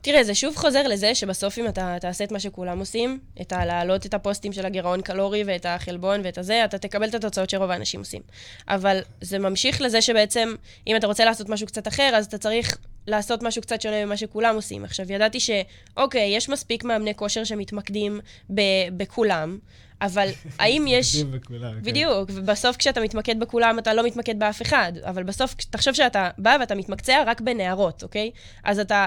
תראה, 0.00 0.24
זה 0.24 0.34
שוב 0.34 0.56
חוזר 0.56 0.88
לזה 0.88 1.14
שבסוף 1.14 1.58
אם 1.58 1.68
אתה 1.68 1.96
תעשה 2.00 2.24
את 2.24 2.32
מה 2.32 2.40
שכולם 2.40 2.78
עושים, 2.78 3.18
את 3.40 3.52
הלהעלות 3.52 4.06
את 4.06 4.14
הפוסטים 4.14 4.52
של 4.52 4.66
הגירעון 4.66 5.02
קלורי 5.02 5.44
ואת 5.46 5.66
החלבון 5.66 6.20
ואת 6.24 6.38
הזה, 6.38 6.64
אתה 6.64 6.78
תקבל 6.78 7.08
את 7.08 7.14
התוצאות 7.14 7.50
שרוב 7.50 7.70
האנשים 7.70 8.00
עושים. 8.00 8.22
אבל 8.68 9.00
זה 9.20 9.38
ממשיך 9.38 9.80
לזה 9.80 10.02
שבעצם, 10.02 10.54
אם 10.86 10.96
אתה 10.96 11.06
רוצה 11.06 11.24
לעשות 11.24 11.48
משהו 11.48 11.66
קצת 11.66 11.88
אחר, 11.88 12.12
אז 12.14 12.26
אתה 12.26 12.38
צריך 12.38 12.78
לעשות 13.06 13.42
משהו 13.42 13.62
קצת 13.62 13.80
שונה 13.80 14.04
ממה 14.04 14.16
שכולם 14.16 14.54
עושים. 14.54 14.84
עכשיו, 14.84 15.12
ידעתי 15.12 15.38
שאוקיי, 15.40 16.36
יש 16.36 16.48
מספיק 16.48 16.84
מאמני 16.84 17.14
כושר 17.14 17.44
שמתמקדים 17.44 18.20
ב- 18.54 18.88
בכולם, 18.96 19.58
אבל 20.00 20.28
האם 20.60 20.84
יש... 20.88 21.16
בכולם, 21.16 21.74
כן. 21.74 21.82
בדיוק, 21.82 22.30
ובסוף 22.32 22.76
כשאתה 22.76 23.00
מתמקד 23.00 23.40
בכולם, 23.40 23.78
אתה 23.78 23.94
לא 23.94 24.06
מתמקד 24.06 24.38
באף 24.38 24.62
אחד. 24.62 24.92
אבל 25.04 25.22
בסוף, 25.22 25.54
תחשוב 25.54 25.94
שאתה 25.94 26.30
בא 26.38 26.56
ואתה 26.60 26.74
מתמקצע 26.74 27.22
רק 27.26 27.40
בנערות, 27.40 28.02
אוקיי? 28.02 28.30
אז 28.64 28.78
אתה... 28.78 29.06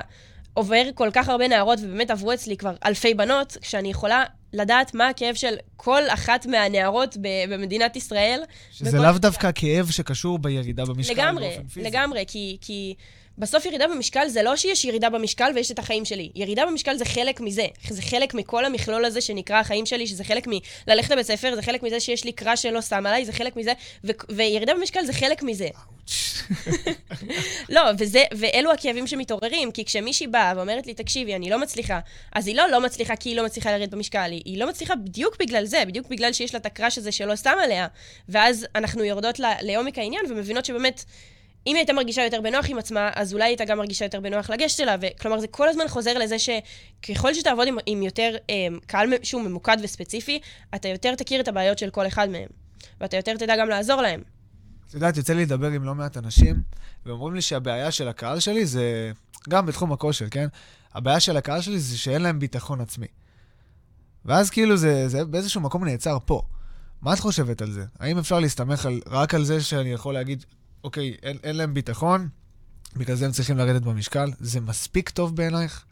עובר 0.58 0.84
כל 0.96 1.10
כך 1.14 1.30
הרבה 1.30 1.48
נערות, 1.48 1.80
ובאמת 1.84 2.12
עברו 2.12 2.34
אצלי 2.34 2.58
כבר 2.58 2.76
אלפי 2.86 3.14
בנות, 3.14 3.58
שאני 3.62 3.90
יכולה 3.90 4.24
לדעת 4.54 4.94
מה 4.94 5.08
הכאב 5.08 5.36
של 5.36 5.56
כל 5.76 6.02
אחת 6.10 6.46
מהנערות 6.46 7.18
במדינת 7.50 7.96
ישראל. 7.96 8.40
שזה 8.72 8.98
לאו 8.98 9.12
דווקא 9.18 9.50
כאב 9.56 9.90
שקשור 9.92 10.40
בירידה 10.40 10.86
במשקל 10.86 11.14
לגמרי, 11.14 11.48
באופן 11.48 11.68
פיזי. 11.68 11.90
לגמרי, 11.90 12.24
כי, 12.28 12.58
כי 12.62 12.96
בסוף 13.38 13.66
ירידה 13.66 13.88
במשקל 13.88 14.28
זה 14.28 14.44
לא 14.44 14.56
שיש 14.56 14.86
ירידה 14.86 15.10
במשקל 15.10 15.52
ויש 15.56 15.72
את 15.72 15.80
החיים 15.80 16.06
שלי. 16.06 16.30
ירידה 16.36 16.66
במשקל 16.66 16.98
זה 16.98 17.06
חלק 17.06 17.42
מזה. 17.42 17.66
זה 17.90 18.02
חלק 18.02 18.34
מכל 18.34 18.66
המכלול 18.66 19.06
הזה 19.06 19.22
שנקרא 19.22 19.60
החיים 19.60 19.86
שלי, 19.86 20.08
שזה 20.08 20.24
חלק 20.24 20.48
מללכת 20.88 21.12
לבית 21.12 21.26
ספר, 21.26 21.56
זה 21.56 21.62
חלק 21.62 21.84
מזה 21.84 22.00
שיש 22.00 22.24
לי 22.24 22.32
קראש 22.32 22.62
שלא 22.62 22.82
שם 22.82 23.06
עליי, 23.06 23.26
זה 23.26 23.34
חלק 23.34 23.56
מזה, 23.56 23.74
ו- 24.04 24.12
וירידה 24.30 24.74
במשקל 24.74 25.06
זה 25.06 25.14
חלק 25.14 25.44
מזה. 25.44 25.68
לא, 27.70 27.82
וזה, 28.00 28.24
ואלו 28.32 28.72
הכאבים 28.72 29.08
שמתעוררים, 29.08 29.72
כי 29.72 29.86
כשמישהי 29.86 30.28
באה 30.28 30.54
ואומרת 30.56 30.88
לי, 30.88 30.94
תקשיבי, 30.94 31.36
אני 31.36 31.50
לא 31.50 31.60
מצליחה, 31.60 32.00
אז 32.36 32.48
היא 32.48 32.56
לא 32.56 32.72
לא 32.72 32.82
מצליחה 32.82 33.16
כי 33.16 33.30
היא 33.30 33.38
לא 33.38 33.46
מצליחה 33.46 33.72
לרדת 33.72 33.90
במשקל, 33.90 34.32
היא, 34.32 34.42
היא 34.46 34.60
לא 34.60 34.70
מצליחה 34.70 34.96
בדיוק 34.96 35.38
בגלל 35.40 35.66
זה, 35.66 35.84
בדיוק 35.88 36.08
בגלל 36.08 36.34
שיש 36.34 36.54
לה 36.54 36.60
את 36.60 36.66
הקראש 36.66 36.98
הזה 36.98 37.12
שלא 37.12 37.36
שם 37.36 37.56
עליה, 37.64 37.88
ואז 38.30 38.68
אנחנו 38.76 39.04
יורדות 39.04 39.40
לעומק 39.62 39.98
העניין 39.98 40.26
ומבינות 40.30 40.66
שבאמת... 40.66 41.04
אם 41.68 41.76
היא 41.76 41.78
הייתה 41.78 41.94
מרגישה 41.94 42.24
יותר 42.24 42.42
בנוח 42.42 42.70
עם 42.70 42.78
עצמה, 42.78 43.10
אז 43.16 43.34
אולי 43.34 43.44
היא 43.44 43.50
הייתה 43.50 43.66
גם 43.66 43.78
מרגישה 43.78 44.06
יותר 44.06 44.20
בנוח 44.20 44.50
לגשת 44.50 44.80
אליו. 44.80 45.00
כלומר, 45.22 45.40
זה 45.40 45.48
כל 45.48 45.70
הזמן 45.70 45.88
חוזר 45.88 46.18
לזה 46.18 46.36
שככל 46.40 47.34
שתעבוד 47.34 47.68
עם, 47.68 47.78
עם 47.86 48.04
יותר 48.04 48.36
אה, 48.50 48.68
קהל 48.86 49.10
שהוא 49.24 49.42
ממוקד 49.42 49.78
וספציפי, 49.84 50.40
אתה 50.76 50.88
יותר 50.88 51.16
תכיר 51.16 51.42
את 51.42 51.48
הבעיות 51.48 51.78
של 51.80 51.90
כל 51.90 52.08
אחד 52.08 52.30
מהם. 52.30 52.48
ואתה 53.02 53.18
יותר 53.18 53.38
תדע 53.38 53.58
גם 53.58 53.70
לעזור 53.70 54.02
להם. 54.02 54.22
את 54.88 54.94
יודעת, 54.94 55.18
יוצא 55.18 55.34
לי 55.34 55.42
לדבר 55.42 55.68
עם 55.68 55.84
לא 55.84 55.96
מעט 55.96 56.18
אנשים, 56.18 56.62
ואומרים 57.06 57.36
לי 57.36 57.42
שהבעיה 57.42 57.92
של 57.92 58.08
הקהל 58.08 58.40
שלי 58.40 58.66
זה, 58.66 59.12
גם 59.50 59.66
בתחום 59.66 59.94
הכושר, 59.94 60.30
כן? 60.30 60.48
הבעיה 60.94 61.20
של 61.20 61.38
הקהל 61.38 61.62
שלי 61.62 61.80
זה 61.80 61.98
שאין 61.98 62.22
להם 62.22 62.40
ביטחון 62.40 62.82
עצמי. 62.82 63.08
ואז 64.26 64.50
כאילו 64.50 64.78
זה, 64.78 65.08
זה 65.08 65.26
באיזשהו 65.26 65.62
מקום 65.62 65.86
נעצר 65.86 66.18
פה. 66.26 66.42
מה 67.02 67.14
את 67.14 67.20
חושבת 67.20 67.62
על 67.62 67.72
זה? 67.72 67.86
האם 68.00 68.18
אפשר 68.18 68.40
להסתמך 68.40 68.86
על, 68.86 69.02
רק 69.08 69.34
על 69.34 69.44
זה 69.44 69.62
שאני 69.62 69.92
יכול 69.92 70.14
להגיד, 70.14 70.46
אוקיי, 70.84 71.16
אין, 71.24 71.38
אין 71.44 71.56
להם 71.56 71.74
ביטחון, 71.74 72.30
בגלל 72.96 73.16
זה 73.16 73.26
הם 73.26 73.32
צריכים 73.32 73.58
לרדת 73.58 73.82
במשקל? 73.82 74.32
זה 74.40 74.62
מספיק 74.62 75.10
טוב 75.10 75.36
בעינייך? 75.36 75.86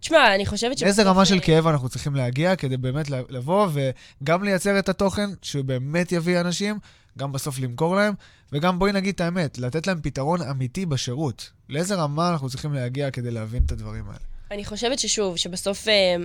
תשמע, 0.00 0.34
אני 0.34 0.46
חושבת 0.46 0.78
ש... 0.78 0.82
איזה 0.82 1.02
רמה 1.02 1.24
של 1.24 1.40
כאב 1.42 1.66
אנחנו 1.66 1.88
צריכים 1.88 2.14
להגיע 2.14 2.56
כדי 2.56 2.76
באמת 2.76 3.10
לבוא 3.10 3.68
וגם 3.72 4.44
לייצר 4.44 4.78
את 4.78 4.88
התוכן 4.88 5.30
שהוא 5.42 5.64
באמת 5.64 6.12
יביא 6.12 6.40
אנשים, 6.40 6.78
גם 7.18 7.32
בסוף 7.32 7.58
למכור 7.58 7.96
להם, 7.96 8.14
וגם 8.52 8.78
בואי 8.78 8.92
נגיד 8.92 9.14
את 9.14 9.20
האמת, 9.20 9.58
לתת 9.58 9.86
להם 9.86 10.00
פתרון 10.02 10.42
אמיתי 10.42 10.86
בשירות. 10.86 11.50
לאיזה 11.68 11.94
רמה 11.94 12.30
אנחנו 12.30 12.48
צריכים 12.48 12.74
להגיע 12.74 13.10
כדי 13.10 13.30
להבין 13.30 13.62
את 13.66 13.72
הדברים 13.72 14.04
האלה? 14.06 14.18
אני 14.50 14.64
חושבת 14.64 14.98
ששוב, 14.98 15.36
שבסוף 15.36 15.88
אה, 15.88 16.16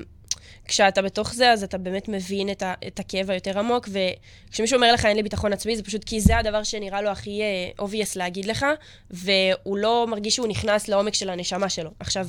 כשאתה 0.70 1.02
בתוך 1.02 1.34
זה, 1.34 1.52
אז 1.52 1.64
אתה 1.64 1.78
באמת 1.78 2.08
מבין 2.08 2.50
את, 2.50 2.62
ה, 2.62 2.74
את 2.88 3.00
הכאב 3.00 3.32
היותר 3.32 3.60
עמוק, 3.60 3.90
וכשמישהו 3.92 4.76
אומר 4.76 4.94
לך 4.94 5.06
אין 5.06 5.18
לי 5.18 5.24
ביטחון 5.24 5.54
עצמי, 5.54 5.76
זה 5.76 5.84
פשוט 5.84 6.04
כי 6.04 6.22
זה 6.22 6.38
הדבר 6.38 6.64
שנראה 6.64 7.02
לו 7.02 7.10
הכי 7.10 7.42
uh, 7.78 7.82
obvious 7.82 8.12
להגיד 8.16 8.46
לך, 8.46 8.66
והוא 9.12 9.78
לא 9.78 10.06
מרגיש 10.10 10.36
שהוא 10.36 10.48
נכנס 10.48 10.88
לעומק 10.88 11.14
של 11.14 11.30
הנשמה 11.30 11.70
שלו. 11.70 11.92
עכשיו, 12.00 12.28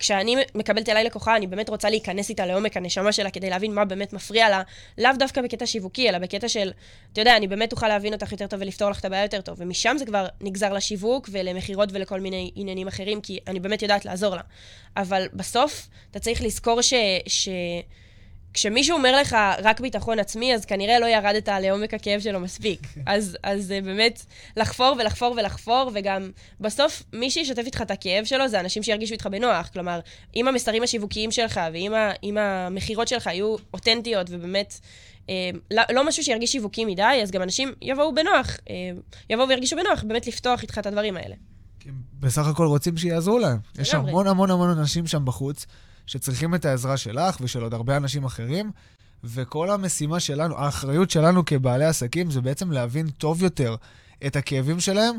כשאני 0.00 0.36
מקבלת 0.54 0.88
אליי 0.88 1.04
לקוחה, 1.04 1.36
אני 1.36 1.46
באמת 1.46 1.68
רוצה 1.68 1.90
להיכנס 1.90 2.28
איתה 2.28 2.46
לעומק 2.46 2.76
הנשמה 2.76 3.12
שלה 3.12 3.30
כדי 3.30 3.50
להבין 3.50 3.74
מה 3.74 3.84
באמת 3.84 4.12
מפריע 4.12 4.48
לה, 4.48 4.62
לאו 4.98 5.10
דווקא 5.18 5.42
בקטע 5.42 5.66
שיווקי, 5.66 6.08
אלא 6.08 6.18
בקטע 6.18 6.48
של, 6.48 6.72
אתה 7.12 7.20
יודע, 7.20 7.36
אני 7.36 7.48
באמת 7.48 7.72
אוכל 7.72 7.88
להבין 7.88 8.12
אותך 8.12 8.32
יותר 8.32 8.46
טוב 8.46 8.60
ולפתור 8.60 8.90
לך 8.90 9.00
את 9.00 9.04
הבעיה 9.04 9.22
יותר 9.22 9.40
טוב. 9.40 9.56
ומשם 9.58 9.96
זה 9.98 10.06
כבר 10.06 10.26
נגזר 10.40 10.72
לשיווק 10.72 11.28
ולמכירות 11.32 11.88
ולכל 11.92 12.20
מיני 12.20 12.50
עניינים 12.54 12.88
אחרים, 12.88 13.20
כי 13.20 13.38
אני 13.46 13.60
באמת 13.60 13.82
יודעת 13.82 14.04
לעזור 14.04 14.36
לה. 14.36 14.42
אבל 14.96 15.26
בסוף, 15.32 15.88
אתה 16.10 16.18
צריך 16.18 16.42
לזכור 16.42 16.82
ש... 16.82 16.94
ש... 17.26 17.48
כשמישהו 18.54 18.96
אומר 18.96 19.20
לך 19.20 19.36
רק 19.62 19.80
ביטחון 19.80 20.18
עצמי, 20.18 20.54
אז 20.54 20.64
כנראה 20.64 20.98
לא 20.98 21.06
ירדת 21.06 21.48
לעומק 21.48 21.94
הכאב 21.94 22.20
שלו 22.20 22.40
מספיק. 22.40 22.80
אז, 23.06 23.36
אז 23.42 23.68
באמת 23.84 24.24
לחפור 24.56 24.96
ולחפור 24.98 25.34
ולחפור, 25.38 25.90
וגם 25.94 26.30
בסוף 26.60 27.02
מי 27.12 27.30
שישתף 27.30 27.62
איתך 27.66 27.82
את 27.82 27.90
הכאב 27.90 28.24
שלו 28.24 28.48
זה 28.48 28.60
אנשים 28.60 28.82
שירגישו 28.82 29.12
איתך 29.12 29.26
בנוח. 29.26 29.68
כלומר, 29.72 30.00
אם 30.36 30.48
המסרים 30.48 30.82
השיווקיים 30.82 31.30
שלך 31.30 31.60
ואם 31.72 32.38
המכירות 32.38 33.08
שלך 33.08 33.26
יהיו 33.26 33.56
אותנטיות 33.74 34.26
ובאמת... 34.30 34.80
אה, 35.28 35.50
לא, 35.70 35.82
לא 35.92 36.06
משהו 36.06 36.24
שירגיש 36.24 36.52
שיווקי 36.52 36.84
מדי, 36.84 37.20
אז 37.22 37.30
גם 37.30 37.42
אנשים 37.42 37.72
יבואו 37.82 38.14
בנוח, 38.14 38.56
אה, 38.70 38.74
יבואו 39.30 39.48
וירגישו 39.48 39.76
בנוח, 39.76 40.02
באמת 40.02 40.26
לפתוח 40.26 40.62
איתך 40.62 40.78
את 40.78 40.86
הדברים 40.86 41.16
האלה. 41.16 41.34
בסך 42.20 42.46
הכל 42.46 42.66
רוצים 42.66 42.96
שיעזרו 42.96 43.38
להם. 43.38 43.58
יש 43.78 43.94
המון 43.94 44.26
המון 44.26 44.50
המון 44.50 44.78
אנשים 44.78 45.06
שם 45.06 45.24
בחוץ 45.24 45.66
שצריכים 46.10 46.54
את 46.54 46.64
העזרה 46.64 46.96
שלך 46.96 47.36
ושל 47.40 47.62
עוד 47.62 47.74
הרבה 47.74 47.96
אנשים 47.96 48.24
אחרים, 48.24 48.70
וכל 49.24 49.70
המשימה 49.70 50.20
שלנו, 50.20 50.58
האחריות 50.58 51.10
שלנו 51.10 51.44
כבעלי 51.44 51.84
עסקים, 51.84 52.30
זה 52.30 52.40
בעצם 52.40 52.72
להבין 52.72 53.10
טוב 53.10 53.42
יותר 53.42 53.76
את 54.26 54.36
הכאבים 54.36 54.80
שלהם, 54.80 55.16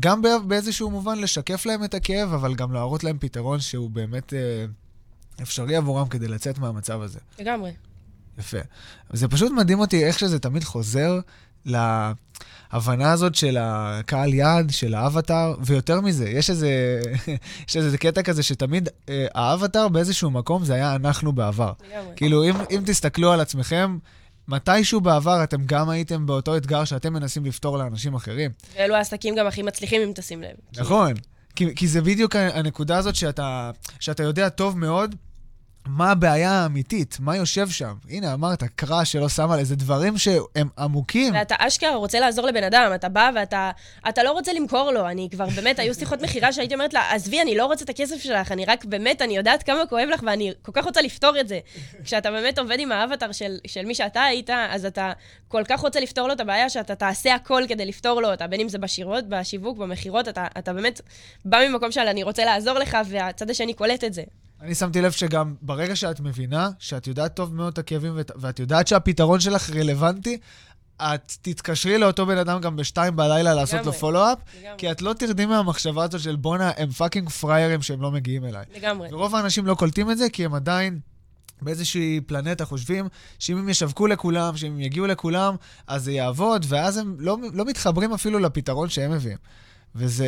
גם 0.00 0.22
באיזשהו 0.46 0.90
מובן 0.90 1.18
לשקף 1.18 1.66
להם 1.66 1.84
את 1.84 1.94
הכאב, 1.94 2.32
אבל 2.32 2.54
גם 2.54 2.72
להראות 2.72 3.04
להם 3.04 3.18
פתרון 3.18 3.60
שהוא 3.60 3.90
באמת 3.90 4.34
אה, 4.34 4.64
אפשרי 5.42 5.76
עבורם 5.76 6.08
כדי 6.08 6.28
לצאת 6.28 6.58
מהמצב 6.58 7.00
הזה. 7.02 7.18
לגמרי. 7.38 7.72
יפה. 8.38 8.58
זה 9.12 9.28
פשוט 9.28 9.52
מדהים 9.52 9.80
אותי 9.80 10.04
איך 10.04 10.18
שזה 10.18 10.38
תמיד 10.38 10.64
חוזר 10.64 11.20
להבנה 11.66 13.12
הזאת 13.12 13.34
של 13.34 13.56
הקהל 13.60 14.34
יעד, 14.34 14.70
של 14.70 14.94
האבטאר, 14.94 15.54
ויותר 15.60 16.00
מזה, 16.00 16.28
יש 16.28 16.50
איזה, 16.50 17.00
יש 17.68 17.76
איזה 17.76 17.98
קטע 17.98 18.22
כזה 18.22 18.42
שתמיד 18.42 18.88
אה, 19.08 19.26
האבטאר 19.34 19.88
באיזשהו 19.88 20.30
מקום 20.30 20.64
זה 20.64 20.74
היה 20.74 20.94
אנחנו 20.94 21.32
בעבר. 21.32 21.72
כאילו, 22.16 22.44
אם, 22.44 22.54
אם 22.70 22.82
תסתכלו 22.86 23.32
על 23.32 23.40
עצמכם, 23.40 23.98
מתישהו 24.48 25.00
בעבר 25.00 25.44
אתם 25.44 25.64
גם 25.66 25.88
הייתם 25.88 26.26
באותו 26.26 26.56
אתגר 26.56 26.84
שאתם 26.84 27.12
מנסים 27.12 27.44
לפתור 27.44 27.78
לאנשים 27.78 28.14
אחרים. 28.14 28.50
ואלו 28.76 28.94
העסקים 28.94 29.34
גם 29.34 29.46
הכי 29.46 29.62
מצליחים, 29.62 30.02
אם 30.02 30.12
תשים 30.14 30.42
לב. 30.42 30.56
נכון. 30.76 31.12
כי, 31.56 31.74
כי 31.74 31.88
זה 31.88 32.02
בדיוק 32.02 32.36
הנקודה 32.36 32.98
הזאת 32.98 33.14
שאתה, 33.14 33.70
שאתה 34.00 34.22
יודע 34.22 34.48
טוב 34.48 34.78
מאוד 34.78 35.14
מה 35.86 36.10
הבעיה 36.10 36.50
האמיתית, 36.50 37.16
מה 37.20 37.36
יושב 37.36 37.68
שם. 37.68 37.94
הנה, 38.10 38.34
אמרת, 38.34 38.62
קרא 38.62 39.04
שלא 39.04 39.28
שם 39.28 39.50
על 39.50 39.58
איזה 39.58 39.76
דברים 39.76 40.18
שהם 40.18 40.68
עמוקים. 40.78 41.34
ואתה 41.34 41.54
אשכרה 41.58 41.94
רוצה 41.94 42.20
לעזור 42.20 42.46
לבן 42.46 42.64
אדם, 42.64 42.92
אתה 42.94 43.08
בא 43.08 43.30
ואתה 43.34 43.70
אתה 44.08 44.22
לא 44.22 44.32
רוצה 44.32 44.52
למכור 44.52 44.90
לו. 44.90 45.08
אני 45.08 45.28
כבר, 45.30 45.46
באמת, 45.56 45.78
היו 45.78 45.94
שיחות 45.94 46.22
מכירה 46.22 46.52
שהייתי 46.52 46.74
אומרת 46.74 46.94
לה, 46.94 47.12
עזבי, 47.12 47.42
אני 47.42 47.56
לא 47.56 47.66
רוצה 47.66 47.84
את 47.84 47.88
הכסף 47.88 48.16
שלך, 48.22 48.52
אני 48.52 48.64
רק, 48.64 48.84
באמת, 48.84 49.22
אני 49.22 49.36
יודעת 49.36 49.62
כמה 49.62 49.86
כואב 49.88 50.08
לך 50.08 50.20
ואני 50.26 50.52
כל 50.62 50.72
כך 50.72 50.84
רוצה 50.84 51.02
לפתור 51.02 51.40
את 51.40 51.48
זה. 51.48 51.58
כשאתה 52.04 52.30
באמת 52.30 52.58
עובד 52.58 52.76
עם 52.80 52.92
האבטר 52.92 53.32
של, 53.32 53.58
של 53.66 53.84
מי 53.84 53.94
שאתה 53.94 54.22
היית, 54.22 54.50
אז 54.70 54.84
אתה 54.84 55.12
כל 55.48 55.62
כך 55.68 55.80
רוצה 55.80 56.00
לפתור 56.00 56.28
לו 56.28 56.34
את 56.34 56.40
הבעיה, 56.40 56.68
שאתה 56.68 56.94
תעשה 56.94 57.34
הכל 57.34 57.62
כדי 57.68 57.86
לפתור 57.86 58.22
לו 58.22 58.30
אותה, 58.30 58.46
בין 58.46 58.60
אם 58.60 58.68
זה 58.68 58.78
בשירות, 58.78 59.28
בשיווק, 59.28 59.78
במכירות, 59.78 60.28
אתה, 60.28 60.46
אתה 60.58 60.72
באמת 60.72 61.00
בא 61.44 61.58
ממקום 61.68 61.92
של 61.92 62.00
אני 62.00 62.22
רוצה 62.22 62.44
לעזור 62.44 62.78
לך, 62.78 62.98
והצד 63.06 63.50
השני 63.50 63.74
קולט 63.74 64.04
את 64.04 64.14
זה. 64.14 64.22
אני 64.62 64.74
שמתי 64.74 65.00
לב 65.00 65.12
שגם 65.12 65.54
ברגע 65.62 65.96
שאת 65.96 66.20
מבינה, 66.20 66.70
שאת 66.78 67.06
יודעת 67.06 67.34
טוב 67.34 67.54
מאוד 67.54 67.72
את 67.72 67.78
הכאבים 67.78 68.12
ואת, 68.16 68.30
ואת 68.36 68.58
יודעת 68.58 68.88
שהפתרון 68.88 69.40
שלך 69.40 69.70
רלוונטי, 69.70 70.38
את 70.96 71.32
תתקשרי 71.42 71.98
לאותו 71.98 72.26
בן 72.26 72.38
אדם 72.38 72.60
גם 72.60 72.76
בשתיים 72.76 73.16
בלילה 73.16 73.54
לעשות 73.54 73.86
לו 73.86 73.92
follow-up, 73.92 74.38
כי 74.78 74.90
את 74.90 75.02
לא 75.02 75.12
תרדי 75.12 75.46
מהמחשבה 75.46 76.04
הזאת 76.04 76.20
של 76.20 76.36
בואנה, 76.36 76.70
הם 76.76 76.90
fucking 76.90 77.28
פריירים 77.28 77.82
שהם 77.82 78.02
לא 78.02 78.10
מגיעים 78.10 78.44
אליי. 78.44 78.64
לגמרי. 78.76 79.08
ורוב 79.12 79.34
האנשים 79.34 79.66
לא 79.66 79.74
קולטים 79.74 80.10
את 80.10 80.18
זה, 80.18 80.30
כי 80.32 80.44
הם 80.44 80.54
עדיין 80.54 80.98
באיזושהי 81.62 82.20
פלנטה 82.26 82.64
חושבים 82.64 83.08
שאם 83.38 83.58
הם 83.58 83.68
ישווקו 83.68 84.06
לכולם, 84.06 84.56
שאם 84.56 84.72
הם 84.72 84.80
יגיעו 84.80 85.06
לכולם, 85.06 85.56
אז 85.86 86.04
זה 86.04 86.12
יעבוד, 86.12 86.66
ואז 86.68 86.96
הם 86.96 87.16
לא, 87.18 87.38
לא 87.52 87.64
מתחברים 87.64 88.12
אפילו 88.12 88.38
לפתרון 88.38 88.88
שהם 88.88 89.12
מביאים. 89.12 89.38
וזה 89.94 90.26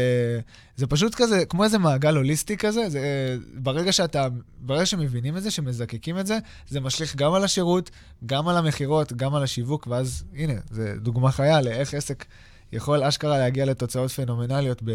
זה 0.76 0.86
פשוט 0.86 1.14
כזה, 1.14 1.44
כמו 1.44 1.64
איזה 1.64 1.78
מעגל 1.78 2.16
הוליסטי 2.16 2.56
כזה, 2.56 2.90
זה, 2.90 3.36
ברגע 3.54 3.92
שאתה, 3.92 4.28
ברגע 4.58 4.86
שמבינים 4.86 5.36
את 5.36 5.42
זה, 5.42 5.50
שמזקקים 5.50 6.18
את 6.18 6.26
זה, 6.26 6.38
זה 6.68 6.80
משליך 6.80 7.16
גם 7.16 7.34
על 7.34 7.44
השירות, 7.44 7.90
גם 8.26 8.48
על 8.48 8.56
המכירות, 8.56 9.12
גם 9.12 9.34
על 9.34 9.42
השיווק, 9.42 9.86
ואז 9.86 10.24
הנה, 10.34 10.54
זו 10.70 10.82
דוגמה 10.96 11.32
חיה 11.32 11.60
לאיך 11.60 11.94
עסק 11.94 12.24
יכול 12.72 13.04
אשכרה 13.04 13.38
להגיע 13.38 13.64
לתוצאות 13.64 14.10
פנומנליות 14.10 14.82
ב... 14.84 14.90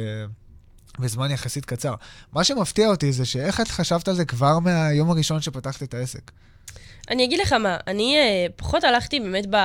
בזמן 0.99 1.31
יחסית 1.31 1.65
קצר. 1.65 1.93
מה 2.33 2.43
שמפתיע 2.43 2.87
אותי 2.87 3.11
זה 3.11 3.25
שאיך 3.25 3.61
את 3.61 3.67
חשבת 3.67 4.07
על 4.07 4.15
זה 4.15 4.25
כבר 4.25 4.59
מהיום 4.59 5.09
הראשון 5.11 5.41
שפתחת 5.41 5.83
את 5.83 5.93
העסק? 5.93 6.31
אני 7.09 7.23
אגיד 7.23 7.39
לך 7.39 7.53
מה, 7.53 7.77
אני 7.87 8.15
uh, 8.17 8.51
פחות 8.55 8.83
הלכתי 8.83 9.19
באמת 9.19 9.45
ב... 9.49 9.55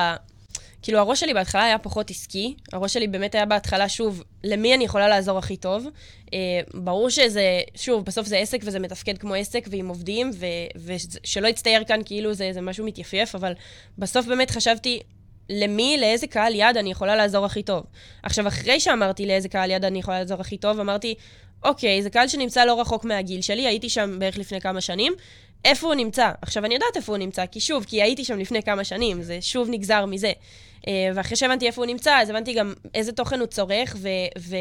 כאילו, 0.82 0.98
הראש 0.98 1.20
שלי 1.20 1.34
בהתחלה 1.34 1.64
היה 1.64 1.78
פחות 1.78 2.10
עסקי. 2.10 2.54
הראש 2.72 2.92
שלי 2.92 3.08
באמת 3.08 3.34
היה 3.34 3.46
בהתחלה, 3.46 3.88
שוב, 3.88 4.22
למי 4.44 4.74
אני 4.74 4.84
יכולה 4.84 5.08
לעזור 5.08 5.38
הכי 5.38 5.56
טוב. 5.56 5.86
Uh, 6.26 6.30
ברור 6.74 7.10
שזה, 7.10 7.60
שוב, 7.74 8.04
בסוף 8.04 8.26
זה 8.26 8.36
עסק 8.38 8.58
וזה 8.62 8.78
מתפקד 8.78 9.18
כמו 9.18 9.34
עסק 9.34 9.68
ועם 9.70 9.88
עובדים, 9.88 10.30
ושלא 10.84 11.48
יצטייר 11.48 11.84
כאן 11.84 12.00
כאילו 12.04 12.34
זה, 12.34 12.50
זה 12.52 12.60
משהו 12.60 12.86
מתייפייף, 12.86 13.34
אבל 13.34 13.52
בסוף 13.98 14.26
באמת 14.26 14.50
חשבתי, 14.50 15.00
למי, 15.50 15.96
לאיזה 16.00 16.26
קהל 16.26 16.54
יד 16.54 16.76
אני 16.76 16.90
יכולה 16.90 17.16
לעזור 17.16 17.44
הכי 17.44 17.62
טוב. 17.62 17.84
עכשיו, 18.22 18.48
אחרי 18.48 18.80
שאמרתי 18.80 19.26
לאיזה 19.26 19.48
קהל 19.48 19.70
יד 19.70 19.84
אני 19.84 19.98
יכולה 19.98 20.18
לעזור 20.18 20.40
הכי 20.40 20.56
טוב, 20.56 20.80
אמרתי, 20.80 21.14
אוקיי, 21.64 22.02
זה 22.02 22.10
קהל 22.10 22.28
שנמצא 22.28 22.64
לא 22.64 22.80
רחוק 22.80 23.04
מהגיל 23.04 23.40
שלי, 23.40 23.66
הייתי 23.66 23.88
שם 23.88 24.18
בערך 24.18 24.38
לפני 24.38 24.60
כמה 24.60 24.80
שנים. 24.80 25.12
איפה 25.64 25.86
הוא 25.86 25.94
נמצא? 25.94 26.30
עכשיו, 26.42 26.64
אני 26.64 26.74
יודעת 26.74 26.96
איפה 26.96 27.12
הוא 27.12 27.18
נמצא, 27.18 27.46
כי 27.46 27.60
שוב, 27.60 27.84
כי 27.84 28.02
הייתי 28.02 28.24
שם 28.24 28.38
לפני 28.38 28.62
כמה 28.62 28.84
שנים, 28.84 29.22
זה 29.22 29.38
שוב 29.40 29.68
נגזר 29.70 30.06
מזה. 30.06 30.32
אה, 30.88 31.10
ואחרי 31.14 31.36
שהבנתי 31.36 31.66
איפה 31.66 31.82
הוא 31.82 31.86
נמצא, 31.86 32.18
אז 32.18 32.30
הבנתי 32.30 32.54
גם 32.54 32.74
איזה 32.94 33.12
תוכן 33.12 33.40
הוא 33.40 33.46
צורך, 33.46 33.96
ו... 34.38 34.56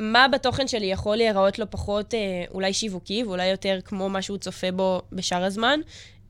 מה 0.00 0.28
בתוכן 0.28 0.68
שלי 0.68 0.86
יכול 0.86 1.16
להיראות 1.16 1.58
לו 1.58 1.70
פחות 1.70 2.14
אה, 2.14 2.44
אולי 2.54 2.72
שיווקי, 2.72 3.24
ואולי 3.24 3.46
יותר 3.46 3.78
כמו 3.84 4.08
מה 4.08 4.22
שהוא 4.22 4.38
צופה 4.38 4.72
בו 4.72 5.02
בשאר 5.12 5.44
הזמן. 5.44 5.80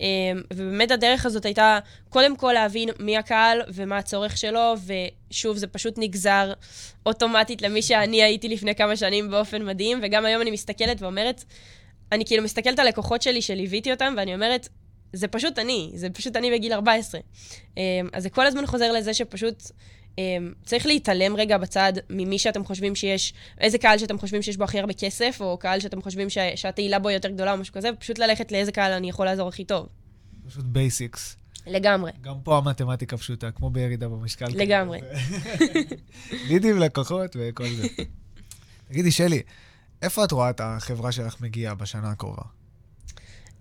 אה, 0.01 0.07
ובאמת 0.53 0.91
הדרך 0.91 1.27
הזאת 1.27 1.45
הייתה 1.45 1.79
קודם 2.09 2.37
כל 2.37 2.53
להבין 2.53 2.89
מי 2.99 3.17
הקהל 3.17 3.63
ומה 3.69 3.99
הצורך 3.99 4.37
שלו, 4.37 4.75
ושוב, 5.31 5.57
זה 5.57 5.67
פשוט 5.67 5.95
נגזר 5.99 6.53
אוטומטית 7.07 7.63
למי 7.63 7.83
שאני 7.83 8.23
הייתי 8.23 8.49
לפני 8.49 8.75
כמה 8.75 8.97
שנים 8.97 9.31
באופן 9.31 9.67
מדהים, 9.67 10.01
וגם 10.03 10.25
היום 10.25 10.43
אני 10.43 10.51
מסתכלת 10.51 11.03
ואומרת, 11.03 11.45
אני 12.13 12.25
כאילו 12.25 12.43
מסתכלת 12.43 12.79
על 12.79 12.89
לקוחות 12.89 13.23
שלי 13.23 13.43
שליוויתי 13.43 13.93
אותם, 13.93 14.15
ואני 14.17 14.35
אומרת, 14.35 14.69
זה 15.13 15.29
פשוט 15.29 15.59
אני, 15.59 15.91
זה 15.95 16.11
פשוט 16.11 16.37
אני 16.37 16.51
בגיל 16.51 16.73
14. 16.73 17.21
אה, 17.79 17.83
אז 18.13 18.23
זה 18.23 18.31
כל 18.31 18.47
הזמן 18.47 18.67
חוזר 18.67 18.93
לזה 18.93 19.15
שפשוט 19.15 19.63
אה, 20.19 20.37
צריך 20.65 20.87
להתעלם 20.87 21.37
רגע 21.37 21.59
בצד 21.59 21.93
ממי 22.11 22.39
שאתם 22.39 22.65
חושבים 22.65 22.95
שיש, 22.95 23.35
איזה 23.61 23.79
קהל 23.79 23.99
שאתם 23.99 24.19
חושבים 24.19 24.43
שיש 24.43 24.57
בו 24.57 24.65
הכי 24.65 24.81
הרבה 24.81 24.93
כסף, 24.93 25.39
או 25.41 25.59
קהל 25.59 25.81
שאתם 25.81 26.03
חושבים 26.03 26.29
שהתהילה 26.57 26.99
בו 26.99 27.11
יותר 27.11 27.29
גדולה 27.29 27.53
או 27.53 27.57
משהו 27.57 27.75
כזה, 27.75 27.91
ופשוט 27.95 28.19
ללכת 28.19 28.53
לאיזה 28.53 28.73
קהל 28.73 28.93
אני 28.93 29.09
יכול 29.09 29.27
לעזור 29.27 29.49
הכי 29.49 29.65
טוב. 29.65 29.89
פשוט 30.49 30.65
basics. 30.65 31.37
לגמרי. 31.67 32.13
גם 32.21 32.35
פה 32.45 32.59
המתמטיקה 32.59 33.17
פשוטה, 33.17 33.51
כמו 33.51 33.71
בירידה 33.71 34.09
במשקל. 34.09 34.47
לגמרי. 34.55 35.01
לידים 36.49 36.79
לקוחות 36.79 37.37
וכל 37.39 37.69
זה. 37.69 37.87
תגידי, 38.89 39.11
שלי, 39.11 39.43
איפה 40.03 40.25
את 40.25 40.33
רואה 40.33 40.51
את 40.51 40.61
החברה 40.65 41.13
שלך 41.13 41.41
מגיעה 41.41 41.75
בשנה 41.75 42.11
הקרובה? 42.11 42.43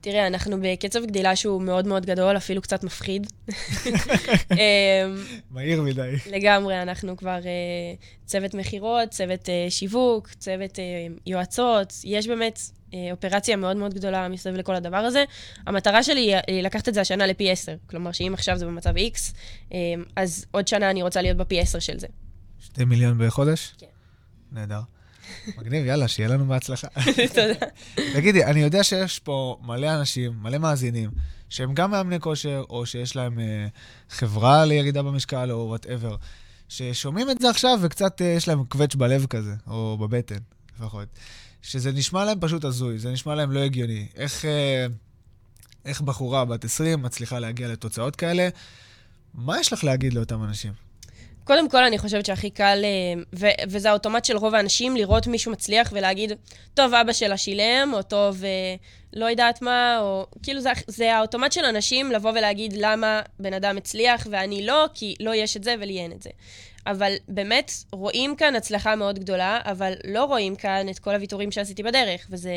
תראה, 0.01 0.27
אנחנו 0.27 0.57
בקצב 0.61 1.05
גדילה 1.05 1.35
שהוא 1.35 1.61
מאוד 1.61 1.87
מאוד 1.87 2.05
גדול, 2.05 2.37
אפילו 2.37 2.61
קצת 2.61 2.83
מפחיד. 2.83 3.27
אמ, 4.51 4.57
מהיר 5.51 5.81
מדי. 5.81 6.15
לגמרי, 6.31 6.81
אנחנו 6.81 7.17
כבר 7.17 7.39
אה, 7.41 8.25
צוות 8.25 8.53
מכירות, 8.53 9.09
צוות 9.09 9.45
אה, 9.45 9.49
שיווק, 9.69 10.29
צוות 10.29 10.75
אה, 10.75 10.79
יועצות. 11.25 11.93
יש 12.03 12.27
באמת 12.27 12.59
אופרציה 13.11 13.55
מאוד 13.55 13.77
מאוד 13.77 13.93
גדולה 13.93 14.27
מסביב 14.27 14.55
לכל 14.55 14.75
הדבר 14.75 14.97
הזה. 14.97 15.23
המטרה 15.67 16.03
שלי 16.03 16.35
היא 16.47 16.63
לקחת 16.63 16.89
את 16.89 16.93
זה 16.93 17.01
השנה 17.01 17.27
לפי 17.27 17.51
10. 17.51 17.75
כלומר, 17.89 18.11
שאם 18.11 18.33
עכשיו 18.33 18.57
זה 18.57 18.65
במצב 18.65 18.93
X, 18.97 19.33
אמ, 19.69 19.73
אז 20.15 20.45
עוד 20.51 20.67
שנה 20.67 20.89
אני 20.89 21.01
רוצה 21.01 21.21
להיות 21.21 21.37
בפי 21.37 21.59
10 21.59 21.79
של 21.79 21.99
זה. 21.99 22.07
שתי 22.59 22.85
מיליון 22.85 23.27
בחודש? 23.27 23.73
כן. 23.77 23.87
נהדר. 24.51 24.81
מגניב, 25.57 25.85
יאללה, 25.85 26.07
שיהיה 26.07 26.29
לנו 26.29 26.45
בהצלחה. 26.45 26.87
תודה. 27.35 27.65
תגידי, 28.13 28.45
אני 28.45 28.59
יודע 28.59 28.83
שיש 28.83 29.19
פה 29.19 29.57
מלא 29.61 29.95
אנשים, 29.99 30.33
מלא 30.41 30.57
מאזינים, 30.57 31.09
שהם 31.49 31.73
גם 31.73 31.91
מאמני 31.91 32.19
כושר, 32.19 32.63
או 32.69 32.85
שיש 32.85 33.15
להם 33.15 33.39
אה, 33.39 33.67
חברה 34.09 34.65
לירידה 34.65 35.03
במשקל, 35.03 35.51
או 35.51 35.67
whatever, 35.67 36.15
ששומעים 36.69 37.29
את 37.29 37.39
זה 37.39 37.49
עכשיו 37.49 37.79
וקצת 37.81 38.21
אה, 38.21 38.27
יש 38.27 38.47
להם 38.47 38.63
קווץ' 38.63 38.95
בלב 38.95 39.25
כזה, 39.25 39.53
או 39.67 39.97
בבטן, 39.97 40.39
לפחות. 40.79 41.07
שזה 41.61 41.91
נשמע 41.91 42.25
להם 42.25 42.37
פשוט 42.41 42.65
הזוי, 42.65 42.99
זה 42.99 43.11
נשמע 43.11 43.35
להם 43.35 43.51
לא 43.51 43.59
הגיוני. 43.59 44.07
איך, 44.15 44.45
אה, 44.45 44.85
איך 45.85 46.01
בחורה 46.01 46.45
בת 46.45 46.65
20 46.65 47.01
מצליחה 47.01 47.39
להגיע 47.39 47.67
לתוצאות 47.67 48.15
כאלה? 48.15 48.49
מה 49.33 49.59
יש 49.59 49.73
לך 49.73 49.83
להגיד 49.83 50.13
לאותם 50.13 50.43
אנשים? 50.43 50.88
קודם 51.49 51.69
כל, 51.69 51.83
אני 51.83 51.97
חושבת 51.97 52.25
שהכי 52.25 52.49
קל, 52.49 52.81
אה, 52.83 53.21
ו- 53.35 53.69
וזה 53.69 53.89
האוטומט 53.89 54.25
של 54.25 54.37
רוב 54.37 54.55
האנשים, 54.55 54.95
לראות 54.95 55.27
מישהו 55.27 55.51
מצליח 55.51 55.89
ולהגיד, 55.95 56.31
טוב, 56.73 56.93
אבא 56.93 57.13
שלה 57.13 57.37
שילם, 57.37 57.91
או 57.93 58.01
טוב, 58.01 58.43
אה, 58.43 58.75
לא 59.13 59.25
יודעת 59.25 59.61
מה, 59.61 59.99
או... 60.01 60.25
כאילו, 60.43 60.61
זה, 60.61 60.69
זה 60.87 61.15
האוטומט 61.15 61.51
של 61.51 61.65
אנשים 61.65 62.11
לבוא 62.11 62.31
ולהגיד 62.31 62.73
למה 62.77 63.21
בן 63.39 63.53
אדם 63.53 63.77
הצליח 63.77 64.27
ואני 64.31 64.65
לא, 64.65 64.85
כי 64.93 65.15
לא 65.19 65.35
יש 65.35 65.57
את 65.57 65.63
זה 65.63 65.75
ולי 65.79 65.99
אין 65.99 66.11
את 66.11 66.21
זה. 66.21 66.29
אבל 66.91 67.13
באמת, 67.27 67.71
רואים 67.91 68.35
כאן 68.35 68.55
הצלחה 68.55 68.95
מאוד 68.95 69.19
גדולה, 69.19 69.59
אבל 69.63 69.93
לא 70.07 70.25
רואים 70.25 70.55
כאן 70.55 70.89
את 70.89 70.99
כל 70.99 71.15
הוויתורים 71.15 71.51
שעשיתי 71.51 71.83
בדרך, 71.83 72.27
וזה... 72.29 72.51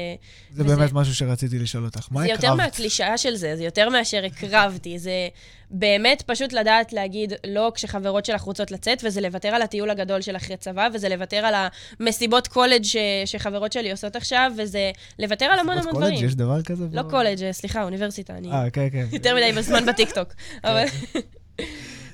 זה 0.51 0.65
וזה, 0.65 0.77
באמת 0.77 0.93
משהו 0.93 1.15
שרציתי 1.15 1.59
לשאול 1.59 1.85
אותך. 1.85 2.09
מה 2.11 2.23
הקרבת? 2.23 2.41
זה 2.41 2.47
יותר 2.47 2.55
מהקלישאה 2.55 3.19
של 3.19 3.35
זה, 3.35 3.57
זה 3.57 3.65
יותר 3.65 3.89
מאשר 3.89 4.25
הקרבתי. 4.25 4.99
זה 4.99 5.29
באמת 5.71 6.23
פשוט 6.27 6.53
לדעת 6.53 6.93
להגיד 6.93 7.33
לא 7.47 7.73
כשחברות 7.75 8.25
שלך 8.25 8.43
רוצות 8.43 8.71
לצאת, 8.71 9.05
וזה 9.05 9.21
לוותר 9.21 9.49
על 9.49 9.63
הטיול 9.63 9.91
הגדול 9.91 10.21
של 10.21 10.37
אחרי 10.37 10.57
צבא, 10.57 10.89
וזה 10.95 11.09
לוותר 11.09 11.37
על 11.37 11.55
המסיבות 12.01 12.49
קולג' 12.49 12.85
ש... 12.85 12.97
שחברות 13.25 13.73
שלי 13.73 13.91
עושות 13.91 14.17
עכשיו, 14.17 14.53
וזה 14.57 14.91
לוותר 15.19 15.47
על 15.47 15.59
המון 15.59 15.79
המון 15.79 15.93
דברים. 15.93 16.25
יש 16.25 16.35
דבר 16.35 16.63
כזה? 16.63 16.85
לא 16.93 17.03
קולג', 17.11 17.51
סליחה, 17.53 17.83
אוניברסיטה. 17.83 18.35
אה, 18.53 18.71
כן, 18.71 18.89
כן. 18.93 19.07
יותר 19.13 19.35
מדי 19.37 19.53
בזמן 19.53 19.87
בטיקטוק. 19.87 20.29
כן. 20.33 20.69
אבל... 20.69 20.85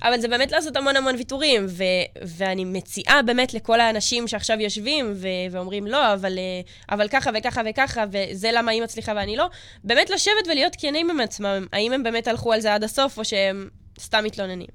אבל 0.03 0.21
זה 0.21 0.29
באמת 0.29 0.53
לעשות 0.53 0.77
המון 0.77 0.97
המון 0.97 1.15
ויתורים, 1.15 1.67
ו- 1.69 2.19
ואני 2.27 2.65
מציעה 2.65 3.23
באמת 3.23 3.55
לכל 3.55 3.81
האנשים 3.81 4.29
שעכשיו 4.29 4.61
יושבים 4.61 5.13
ו- 5.17 5.29
ואומרים, 5.51 5.87
לא, 5.87 6.15
אבל, 6.15 6.39
אה, 6.39 6.61
אבל 6.95 7.09
ככה 7.09 7.31
וככה 7.39 7.61
וככה, 7.71 8.05
וזה 8.13 8.51
למה 8.53 8.71
היא 8.71 8.83
מצליחה 8.83 9.13
ואני 9.17 9.37
לא, 9.37 9.51
באמת 9.85 10.11
לשבת 10.11 10.47
ולהיות 10.51 10.77
כנים 10.79 11.11
עם 11.11 11.21
עצמם, 11.21 11.67
האם 11.73 11.93
הם 11.93 12.03
באמת 12.03 12.29
הלכו 12.29 12.53
על 12.53 12.61
זה 12.61 12.75
עד 12.75 12.85
הסוף, 12.85 13.19
או 13.19 13.25
שהם 13.25 13.69
סתם 14.01 14.25
מתלוננים. 14.25 14.69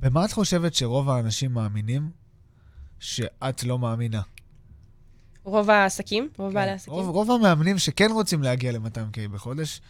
במה 0.00 0.24
את 0.24 0.32
חושבת 0.32 0.74
שרוב 0.74 1.10
האנשים 1.10 1.52
מאמינים 1.52 2.10
שאת 3.00 3.64
לא 3.64 3.78
מאמינה? 3.78 4.20
רוב 5.44 5.70
העסקים? 5.70 6.28
רוב 6.38 6.48
כן. 6.48 6.54
בעלי 6.54 6.70
העסקים? 6.70 6.94
רוב, 6.94 7.08
רוב 7.08 7.30
המאמנים 7.30 7.78
שכן 7.78 8.10
רוצים 8.10 8.42
להגיע 8.42 8.72
ל-200K 8.72 9.28
בחודש, 9.32 9.80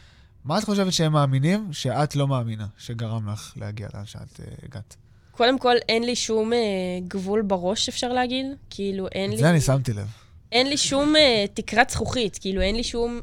מה 0.45 0.59
את 0.59 0.65
חושבת 0.65 0.93
שהם 0.93 1.13
מאמינים 1.13 1.73
שאת 1.73 2.17
לא 2.17 2.29
מאמינה, 2.29 2.67
שגרם 2.79 3.29
לך 3.29 3.53
להגיע 3.57 3.89
לאן 3.95 4.07
שאת 4.07 4.41
uh, 4.41 4.65
הגעת? 4.65 4.97
קודם 5.31 5.59
כל, 5.59 5.75
אין 5.89 6.05
לי 6.05 6.17
שום 6.17 6.53
uh, 6.53 6.57
גבול 7.09 7.43
בראש, 7.43 7.89
אפשר 7.89 8.13
להגיד. 8.13 8.47
כאילו, 8.71 9.09
אין 9.13 9.31
לי... 9.31 9.37
את 9.37 9.41
זה 9.41 9.51
אני 9.51 9.61
שמתי 9.61 9.93
לב. 9.93 10.07
אין 10.53 10.69
לי 10.69 10.77
שום 10.77 11.15
uh, 11.15 11.49
תקרת 11.55 11.91
זכוכית, 11.91 12.39
כאילו, 12.39 12.61
אין 12.61 12.77
לי 12.77 12.85
שום... 12.85 13.21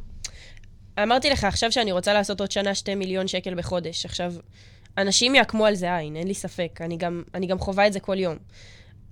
אמרתי 1.04 1.30
לך 1.30 1.44
עכשיו 1.44 1.72
שאני 1.72 1.92
רוצה 1.92 2.14
לעשות 2.14 2.40
עוד 2.42 2.52
שנה 2.52 2.76
שתי 2.76 2.96
מיליון 2.96 3.28
שקל 3.28 3.56
בחודש. 3.56 4.06
עכשיו, 4.06 4.34
אנשים 4.98 5.36
יעקמו 5.36 5.66
על 5.66 5.76
זה 5.76 5.98
עין, 5.98 6.16
אין 6.16 6.28
לי 6.28 6.34
ספק. 6.34 6.80
אני 6.82 6.98
גם, 6.98 7.24
אני 7.34 7.48
גם 7.48 7.60
חווה 7.60 7.88
את 7.88 7.94
זה 7.94 8.00
כל 8.00 8.20
יום. 8.20 8.38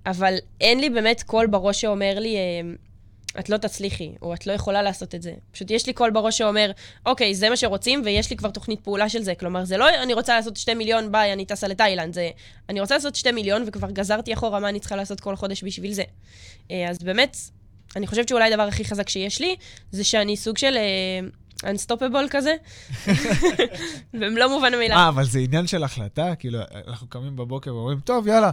אבל 0.05 0.33
אין 0.61 0.79
לי 0.79 0.89
באמת 0.89 1.23
קול 1.23 1.47
בראש 1.47 1.81
שאומר 1.81 2.19
לי... 2.19 2.35
Uh, 2.35 2.92
את 3.39 3.49
לא 3.49 3.57
תצליחי, 3.57 4.11
או 4.21 4.33
את 4.33 4.47
לא 4.47 4.53
יכולה 4.53 4.81
לעשות 4.81 5.15
את 5.15 5.21
זה. 5.21 5.33
פשוט 5.51 5.71
יש 5.71 5.87
לי 5.87 5.93
קול 5.93 6.11
בראש 6.11 6.37
שאומר, 6.37 6.71
אוקיי, 7.05 7.35
זה 7.35 7.49
מה 7.49 7.57
שרוצים, 7.57 8.01
ויש 8.05 8.29
לי 8.29 8.35
כבר 8.35 8.49
תוכנית 8.49 8.79
פעולה 8.79 9.09
של 9.09 9.21
זה. 9.21 9.35
כלומר, 9.35 9.65
זה 9.65 9.77
לא 9.77 9.89
אני 10.03 10.13
רוצה 10.13 10.35
לעשות 10.35 10.57
שתי 10.57 10.73
מיליון, 10.73 11.11
ביי, 11.11 11.33
אני 11.33 11.45
טסה 11.45 11.67
לתאילנד. 11.67 12.13
זה, 12.13 12.29
אני 12.69 12.81
רוצה 12.81 12.95
לעשות 12.95 13.15
שתי 13.15 13.31
מיליון, 13.31 13.63
וכבר 13.67 13.91
גזרתי 13.91 14.33
אחורה 14.33 14.59
מה 14.59 14.69
אני 14.69 14.79
צריכה 14.79 14.95
לעשות 14.95 15.19
כל 15.19 15.35
חודש 15.35 15.63
בשביל 15.63 15.93
זה. 15.93 16.03
אה, 16.71 16.89
אז 16.89 16.99
באמת, 16.99 17.37
אני 17.95 18.07
חושבת 18.07 18.29
שאולי 18.29 18.53
הדבר 18.53 18.67
הכי 18.67 18.85
חזק 18.85 19.09
שיש 19.09 19.41
לי, 19.41 19.55
זה 19.91 20.03
שאני 20.03 20.37
סוג 20.37 20.57
של... 20.57 20.75
uh, 20.75 21.43
Unstoppable 21.63 22.29
כזה, 22.29 22.55
במלוא 24.19 24.47
מובן 24.47 24.73
המילה. 24.73 24.95
אה, 24.95 25.09
אבל 25.09 25.25
זה 25.25 25.39
עניין 25.39 25.67
של 25.67 25.83
החלטה? 25.83 26.35
כאילו, 26.35 26.59
אנחנו 26.87 27.07
קמים 27.07 27.35
בבוקר 27.35 27.75
ואומרים, 27.75 27.99
טוב, 27.99 28.27
יאללה, 28.27 28.49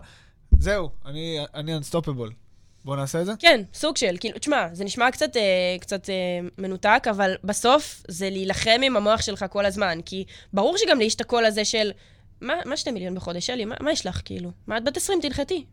זהו, 0.59 0.91
אני, 1.07 1.39
אני 1.55 1.79
Unstoppable. 1.79 2.50
בוא 2.85 2.97
נעשה 2.97 3.21
את 3.21 3.27
זה? 3.27 3.33
כן, 3.39 3.61
סוג 3.75 3.97
של. 3.97 4.17
כאילו, 4.21 4.39
תשמע, 4.39 4.67
זה 4.73 4.85
נשמע 4.85 5.11
קצת, 5.11 5.37
אה, 5.37 5.77
קצת 5.81 6.11
אה, 6.11 6.15
מנותק, 6.59 7.05
אבל 7.11 7.35
בסוף 7.45 8.03
זה 8.09 8.31
להילחם 8.31 8.81
עם 8.83 8.97
המוח 8.97 9.23
שלך 9.23 9.45
כל 9.51 9.67
הזמן. 9.67 9.99
כי 10.05 10.25
ברור 10.53 10.77
שגם 10.79 10.99
לי 10.99 11.05
יש 11.05 11.15
את 11.15 11.21
הקול 11.21 11.45
הזה 11.45 11.65
של, 11.65 11.91
מה, 12.41 12.55
מה 12.65 12.77
שתי 12.77 12.91
מיליון 12.91 13.15
בחודש, 13.15 13.47
שלי? 13.47 13.65
מה, 13.65 13.75
מה 13.81 13.93
יש 13.93 14.07
לך, 14.07 14.21
כאילו? 14.25 14.51
מה 14.67 14.77
את 14.77 14.85
בת 14.85 14.97
20, 14.97 15.21
תלחתי. 15.21 15.65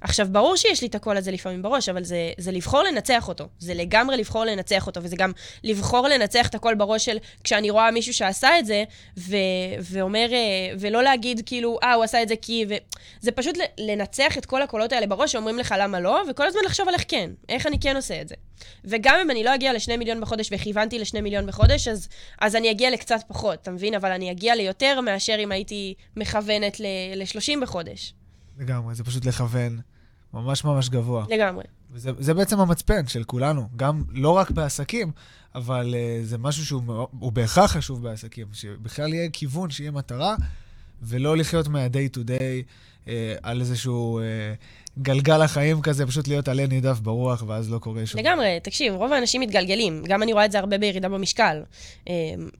עכשיו, 0.00 0.26
ברור 0.30 0.56
שיש 0.56 0.82
לי 0.82 0.88
את 0.88 0.94
הקול 0.94 1.16
הזה 1.16 1.30
לפעמים 1.30 1.62
בראש, 1.62 1.88
אבל 1.88 2.04
זה, 2.04 2.32
זה 2.38 2.52
לבחור 2.52 2.82
לנצח 2.82 3.28
אותו. 3.28 3.48
זה 3.58 3.74
לגמרי 3.74 4.16
לבחור 4.16 4.44
לנצח 4.44 4.86
אותו, 4.86 5.02
וזה 5.02 5.16
גם 5.16 5.32
לבחור 5.64 6.08
לנצח 6.08 6.48
את 6.48 6.54
הקול 6.54 6.74
בראש 6.74 7.04
של 7.04 7.18
כשאני 7.44 7.70
רואה 7.70 7.90
מישהו 7.90 8.14
שעשה 8.14 8.58
את 8.58 8.66
זה, 8.66 8.84
ו, 9.18 9.36
ואומר, 9.80 10.32
אה, 10.32 10.74
ולא 10.78 11.02
להגיד 11.02 11.42
כאילו, 11.46 11.78
אה, 11.82 11.94
הוא 11.94 12.04
עשה 12.04 12.22
את 12.22 12.28
זה 12.28 12.34
כי... 12.42 12.66
ו... 12.68 12.74
זה 13.20 13.32
פשוט 13.32 13.58
לנצח 13.78 14.38
את 14.38 14.46
כל 14.46 14.62
הקולות 14.62 14.92
האלה 14.92 15.06
בראש 15.06 15.32
שאומרים 15.32 15.58
לך 15.58 15.74
למה 15.78 16.00
לא, 16.00 16.22
וכל 16.30 16.46
הזמן 16.46 16.60
לחשוב 16.66 16.88
על 16.88 16.94
איך 16.94 17.04
כן, 17.08 17.30
איך 17.48 17.66
אני 17.66 17.80
כן 17.80 17.96
עושה 17.96 18.20
את 18.20 18.28
זה. 18.28 18.34
וגם 18.84 19.16
אם 19.22 19.30
אני 19.30 19.44
לא 19.44 19.54
אגיע 19.54 19.72
לשני 19.72 19.96
מיליון 19.96 20.20
בחודש 20.20 20.48
וכיוונתי 20.52 20.98
לשני 20.98 21.20
מיליון 21.20 21.46
בחודש, 21.46 21.88
אז, 21.88 22.08
אז 22.40 22.56
אני 22.56 22.70
אגיע 22.70 22.90
לקצת 22.90 23.20
פחות, 23.28 23.62
אתה 23.62 23.70
מבין? 23.70 23.94
אבל 23.94 24.12
אני 24.12 24.30
אגיע 24.30 24.54
ליותר 24.54 25.00
מאשר 25.00 25.36
אם 25.38 25.52
הייתי 25.52 25.94
מכוונת 26.16 26.80
ל-30 26.80 27.60
בחודש. 27.62 28.14
לגמרי, 28.58 28.94
זה 28.94 29.04
פשוט 29.04 29.24
לכוון 29.24 29.80
ממש 30.34 30.64
ממש 30.64 30.88
גבוה. 30.88 31.24
לגמרי. 31.28 31.64
וזה 31.90 32.34
בעצם 32.34 32.60
המצפן 32.60 33.06
של 33.06 33.24
כולנו, 33.24 33.68
גם 33.76 34.04
לא 34.10 34.30
רק 34.30 34.50
בעסקים, 34.50 35.12
אבל 35.54 35.94
uh, 35.94 36.26
זה 36.26 36.38
משהו 36.38 36.66
שהוא 36.66 37.32
בהכרח 37.32 37.72
חשוב 37.72 38.02
בעסקים, 38.02 38.46
שבכלל 38.52 39.14
יהיה 39.14 39.28
כיוון, 39.32 39.70
שיהיה 39.70 39.90
מטרה, 39.90 40.36
ולא 41.02 41.36
לחיות 41.36 41.68
מה-day 41.68 42.16
to 42.16 42.20
day 42.20 42.64
אה, 43.08 43.34
על 43.42 43.60
איזשהו 43.60 44.18
אה, 44.18 44.24
גלגל 44.98 45.42
החיים 45.42 45.82
כזה, 45.82 46.06
פשוט 46.06 46.28
להיות 46.28 46.48
עלה 46.48 46.66
נידף 46.66 46.98
ברוח, 46.98 47.44
ואז 47.46 47.70
לא 47.70 47.78
קורה 47.78 48.06
שום. 48.06 48.20
לגמרי, 48.20 48.58
תקשיב, 48.62 48.94
רוב 48.94 49.12
האנשים 49.12 49.40
מתגלגלים. 49.40 50.02
גם 50.08 50.22
אני 50.22 50.32
רואה 50.32 50.44
את 50.44 50.52
זה 50.52 50.58
הרבה 50.58 50.78
בירידה 50.78 51.08
במשקל. 51.08 51.62
אה, 52.08 52.14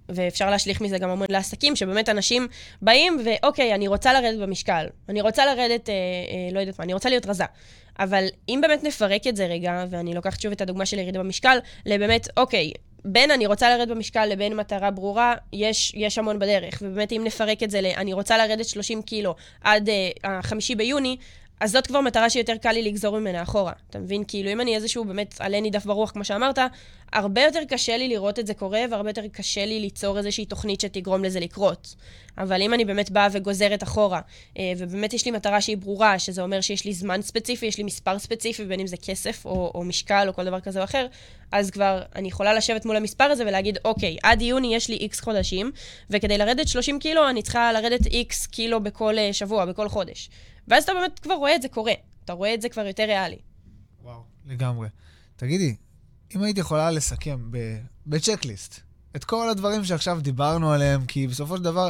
ואפשר 0.09 0.51
להשליך 0.51 0.81
מזה 0.81 0.99
גם 0.99 1.11
המון 1.11 1.27
לעסקים, 1.31 1.77
שבאמת 1.77 2.09
אנשים 2.09 2.49
באים, 2.83 3.21
ואוקיי, 3.25 3.75
אני 3.75 3.89
רוצה 3.89 4.13
לרדת 4.13 4.41
במשקל. 4.41 4.87
אני 5.09 5.21
רוצה 5.21 5.47
לרדת, 5.47 5.89
אה, 5.89 5.95
אה, 5.95 6.53
לא 6.53 6.61
יודעת 6.61 6.79
מה, 6.79 6.85
אני 6.85 6.95
רוצה 6.95 7.09
להיות 7.09 7.27
רזה. 7.27 7.45
אבל 7.99 8.25
אם 8.49 8.59
באמת 8.63 8.85
נפרק 8.85 9.27
את 9.27 9.37
זה 9.37 9.47
רגע, 9.47 9.85
ואני 9.91 10.15
לוקחת 10.15 10.41
שוב 10.41 10.53
את 10.53 10.61
הדוגמה 10.61 10.87
של 10.87 10.99
ירידה 10.99 11.19
במשקל, 11.19 11.59
לבאמת, 11.87 12.29
אוקיי, 12.37 12.73
בין 13.05 13.31
אני 13.31 13.47
רוצה 13.47 13.77
לרדת 13.77 13.89
במשקל 13.89 14.27
לבין 14.27 14.57
מטרה 14.57 14.91
ברורה, 14.91 15.35
יש, 15.53 15.93
יש 15.97 16.19
המון 16.19 16.39
בדרך. 16.39 16.79
ובאמת, 16.83 17.13
אם 17.13 17.23
נפרק 17.25 17.63
את 17.63 17.71
זה 17.71 17.81
ל... 17.81 17.87
אני 17.87 18.13
רוצה 18.13 18.39
לרדת 18.39 18.65
30 18.65 19.03
קילו 19.03 19.35
עד 19.61 19.89
uh, 20.25 20.75
ביוני, 20.77 21.17
אז 21.61 21.73
זאת 21.73 21.87
כבר 21.87 22.01
מטרה 22.01 22.31
שיותר 22.31 22.57
קל 22.57 22.73
לי 22.73 22.83
לגזור 22.83 23.19
ממנה 23.19 23.43
אחורה. 23.43 23.73
אתה 23.91 23.99
מבין? 23.99 24.25
כאילו, 24.29 24.53
אם 24.53 24.61
אני 24.61 24.77
איזשהו 24.77 25.05
באמת 25.05 25.35
עלה 25.39 25.61
נידף 25.61 25.85
ברוח, 25.85 26.11
כמו 26.11 26.25
שאמרת, 26.25 26.59
הרבה 27.13 27.43
יותר 27.43 27.61
קשה 27.69 27.97
לי 27.97 28.09
לראות 28.09 28.39
את 28.39 28.47
זה 28.47 28.55
קורה, 28.55 28.81
והרבה 28.91 29.11
יותר 29.11 29.29
קשה 29.33 29.67
לי 29.67 29.81
ליצור 29.81 30.19
איזושהי 30.19 30.47
תוכנית 30.47 30.81
שתגרום 30.81 31.25
לזה 31.25 31.41
לקרות. 31.41 31.95
אבל 32.39 32.63
אם 32.63 32.75
אני 32.75 32.85
באמת 32.85 33.11
באה 33.11 33.29
וגוזרת 33.33 33.83
אחורה, 33.83 34.21
אה, 34.59 34.73
ובאמת 34.79 35.13
יש 35.13 35.25
לי 35.25 35.31
מטרה 35.31 35.61
שהיא 35.61 35.77
ברורה, 35.77 36.19
שזה 36.19 36.43
אומר 36.43 36.61
שיש 36.61 36.85
לי 36.85 36.93
זמן 36.93 37.23
ספציפי, 37.23 37.67
יש 37.67 37.79
לי 37.79 37.85
מספר 37.85 38.19
ספציפי, 38.19 38.65
בין 38.65 38.81
אם 38.81 38.87
זה 38.87 38.97
כסף 38.97 39.47
או, 39.47 39.73
או 39.75 39.85
משקל 39.85 40.25
או 40.29 40.35
כל 40.35 40.45
דבר 40.45 40.61
כזה 40.61 40.79
או 40.79 40.85
אחר, 40.85 41.07
אז 41.53 41.71
כבר 41.71 42.03
אני 42.15 42.29
יכולה 42.29 42.55
לשבת 42.55 42.85
מול 42.85 42.97
המספר 42.97 43.25
הזה 43.25 43.45
ולהגיד, 43.47 43.79
אוקיי, 43.85 44.17
עד 44.23 44.43
יוני 44.43 44.75
יש 44.75 44.89
לי 44.89 44.97
איקס 44.97 45.21
חודשים, 45.21 45.73
וכדי 46.11 46.39
לרדת 46.39 46.69
30 46.69 46.99
קילו, 46.99 47.29
אני 47.29 47.43
צריכה 47.43 47.73
לרדת 47.73 48.07
איקס 48.07 48.47
קילו 48.47 48.81
בכל 48.81 49.19
אה, 49.19 49.33
שבוע, 49.33 49.65
בכל 49.65 49.89
חודש. 49.89 50.31
ואז 50.69 50.85
אתה 50.85 50.93
באמת 50.95 51.19
כבר 51.19 51.35
רואה 51.35 51.55
את 51.55 51.63
זה 51.63 51.69
קורה. 51.69 51.93
אתה 52.25 52.33
רואה 52.33 52.55
את 52.55 52.63
זה 52.63 52.69
כבר 52.69 52.87
יותר 52.87 53.03
ריאלי. 53.03 53.39
וואו, 54.03 54.23
לגמרי. 54.47 54.89
תגידי, 55.37 55.77
אם 56.37 56.43
היית 56.43 56.59
יכולה 56.59 56.91
לסכם 56.91 57.51
בצ'קליסט 58.07 58.81
את 59.17 59.25
כל 59.25 59.49
הדברים 59.49 59.85
שעכשיו 59.85 60.19
דיברנו 60.21 60.73
עליהם, 60.73 61.07
כי 61.07 61.27
בסופו 61.27 61.57
של 61.57 61.63
דבר, 61.63 61.89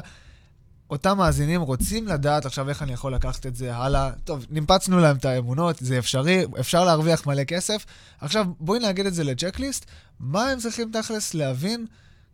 אותם 0.90 1.18
מאזינים 1.18 1.60
רוצים 1.60 2.08
לדעת 2.08 2.46
עכשיו 2.46 2.68
איך 2.68 2.82
אני 2.82 2.92
יכול 2.92 3.14
לקחת 3.14 3.46
את 3.46 3.56
זה 3.56 3.76
הלאה. 3.76 4.10
טוב, 4.24 4.46
ניפצנו 4.50 4.98
להם 4.98 5.16
את 5.16 5.24
האמונות, 5.24 5.76
זה 5.80 5.98
אפשרי, 5.98 6.44
אפשר 6.60 6.84
להרוויח 6.84 7.26
מלא 7.26 7.44
כסף. 7.44 7.86
עכשיו, 8.20 8.46
בואי 8.60 8.78
נגיד 8.78 9.06
את 9.06 9.14
זה 9.14 9.24
לצ'קליסט, 9.24 9.86
מה 10.20 10.48
הם 10.48 10.58
צריכים 10.58 10.90
תכלס 10.92 11.34
להבין 11.34 11.86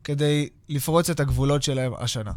כדי 0.05 0.48
לפרוץ 0.68 1.11
את 1.11 1.20
הגבולות 1.20 1.62
שלהם 1.62 1.92
השנה? 1.98 2.33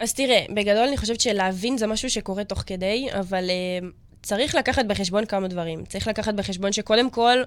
אז 0.00 0.14
תראה, 0.14 0.44
בגדול 0.54 0.88
אני 0.88 0.96
חושבת 0.96 1.20
שלהבין 1.20 1.78
זה 1.78 1.86
משהו 1.86 2.10
שקורה 2.10 2.44
תוך 2.44 2.62
כדי, 2.66 3.08
אבל 3.18 3.44
uh, 3.44 3.84
צריך 4.22 4.54
לקחת 4.54 4.84
בחשבון 4.84 5.26
כמה 5.26 5.48
דברים. 5.48 5.84
צריך 5.84 6.08
לקחת 6.08 6.34
בחשבון 6.34 6.72
שקודם 6.72 7.10
כל, 7.10 7.38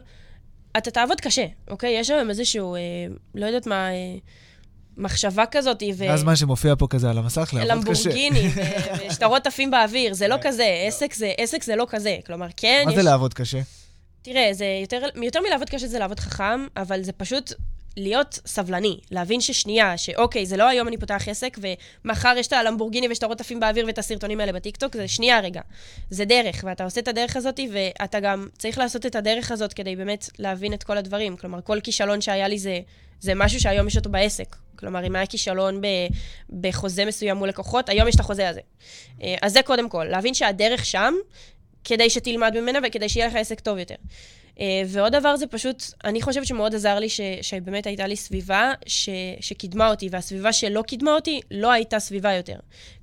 אתה 0.78 0.92
תעבוד 0.92 1.22
קשה, 1.22 1.46
אוקיי? 1.70 2.00
יש 2.00 2.08
שם 2.08 2.28
איזשהו, 2.30 2.76
uh, 2.76 2.80
לא 3.36 3.46
יודעת 3.46 3.68
מה... 3.68 3.90
Uh, 3.90 4.54
מחשבה 4.98 5.44
כזאת, 5.52 5.84
ו... 5.98 6.04
ואז 6.04 6.24
מה 6.24 6.36
שמופיע 6.36 6.74
פה 6.76 6.88
כזה 6.90 7.10
על 7.10 7.18
המסך, 7.18 7.54
לעבוד 7.54 7.90
קשה. 7.90 8.10
למבורגיני, 8.10 8.50
ושטרות 9.10 9.48
עפים 9.48 9.72
באוויר, 9.72 10.14
זה 10.14 10.28
לא 10.28 10.36
כזה, 10.42 10.84
עסק 10.88 11.14
זה, 11.14 11.32
עסק 11.38 11.64
זה 11.64 11.76
לא 11.76 11.86
כזה. 11.90 12.18
כלומר, 12.26 12.48
כן, 12.58 12.82
מה 12.86 12.92
יש... 12.92 12.98
מה 12.98 13.04
זה 13.04 13.10
לעבוד 13.10 13.34
קשה? 13.34 13.62
תראה, 14.22 14.50
זה 14.52 14.66
יותר, 14.82 15.02
יותר 15.24 15.40
מלעבוד 15.42 15.70
קשה 15.70 15.88
זה 15.88 16.00
לעבוד 16.00 16.20
חכם, 16.20 16.68
אבל 16.78 17.04
זה 17.04 17.12
פשוט 17.12 17.54
להיות 17.98 18.40
סבלני, 18.46 19.00
להבין 19.12 19.42
ששנייה, 19.42 19.98
שאוקיי, 19.98 20.46
זה 20.46 20.58
לא 20.58 20.70
היום 20.70 20.88
אני 20.88 20.98
פותח 20.98 21.28
עסק, 21.28 21.58
ומחר 22.06 22.34
יש 22.38 22.48
את 22.48 22.54
הלמבורגיני 22.54 23.08
ויש 23.08 23.18
את 23.18 23.24
הרוטפים 23.24 23.60
באוויר 23.60 23.86
ואת 23.86 23.98
הסרטונים 23.98 24.40
האלה 24.40 24.52
בטיקטוק, 24.52 24.98
זה 24.98 25.08
שנייה 25.08 25.40
רגע. 25.40 25.62
זה 26.10 26.26
דרך, 26.26 26.64
ואתה 26.68 26.84
עושה 26.84 27.02
את 27.02 27.08
הדרך 27.08 27.36
הזאת, 27.36 27.60
ואתה 27.72 28.20
גם 28.20 28.48
צריך 28.58 28.78
לעשות 28.78 29.06
את 29.06 29.16
הדרך 29.16 29.52
הזאת 29.52 29.74
כדי 29.74 29.96
באמת 29.96 30.30
להבין 30.40 30.74
את 30.74 30.84
כל 30.84 30.98
הדברים. 30.98 31.38
כלומר, 31.38 31.62
כל 31.62 31.80
כישלון 31.84 32.22
שהיה 32.22 32.48
לי 32.48 32.60
זה, 32.60 32.80
זה 33.20 33.36
משהו 33.36 33.60
שהיום 33.60 33.88
יש 33.88 33.98
אותו 33.98 34.10
בעסק. 34.10 34.56
כלומר, 34.76 35.08
אם 35.08 35.16
היה 35.16 35.26
כישלון 35.26 35.82
ב, 35.82 35.88
בחוזה 36.62 37.06
מסוים 37.06 37.38
מול 37.38 37.50
לקוחות, 37.50 37.90
היום 37.90 38.08
יש 38.08 38.16
את 38.16 38.20
החוזה 38.20 38.50
הזה. 38.50 38.62
אה, 39.22 39.36
אז 39.42 39.54
זה 39.54 39.62
קודם 39.66 39.90
כל, 39.90 40.04
להבין 40.04 40.34
שהדרך 40.34 40.86
שם, 40.86 41.14
כדי 41.84 42.10
שתלמד 42.10 42.60
ממנה 42.60 42.80
וכדי 42.88 43.10
שיהיה 43.10 43.28
לך 43.28 43.36
עסק 43.36 43.60
טוב 43.60 43.78
יותר. 43.78 43.96
Uh, 44.56 44.60
ועוד 44.88 45.16
דבר 45.16 45.36
זה 45.36 45.48
פשוט, 45.48 45.84
אני 46.04 46.22
חושבת 46.22 46.46
שמאוד 46.46 46.76
עזר 46.76 47.00
לי 47.00 47.10
ש, 47.10 47.22
שבאמת 47.42 47.88
הייתה 47.88 48.08
לי 48.08 48.16
סביבה 48.16 48.74
ש, 48.86 49.10
שקידמה 49.40 49.90
אותי, 49.90 50.10
והסביבה 50.12 50.54
שלא 50.54 50.82
קידמה 50.82 51.12
אותי, 51.16 51.42
לא 51.52 51.72
הייתה 51.72 52.00
סביבה 52.00 52.34
יותר. 52.34 52.56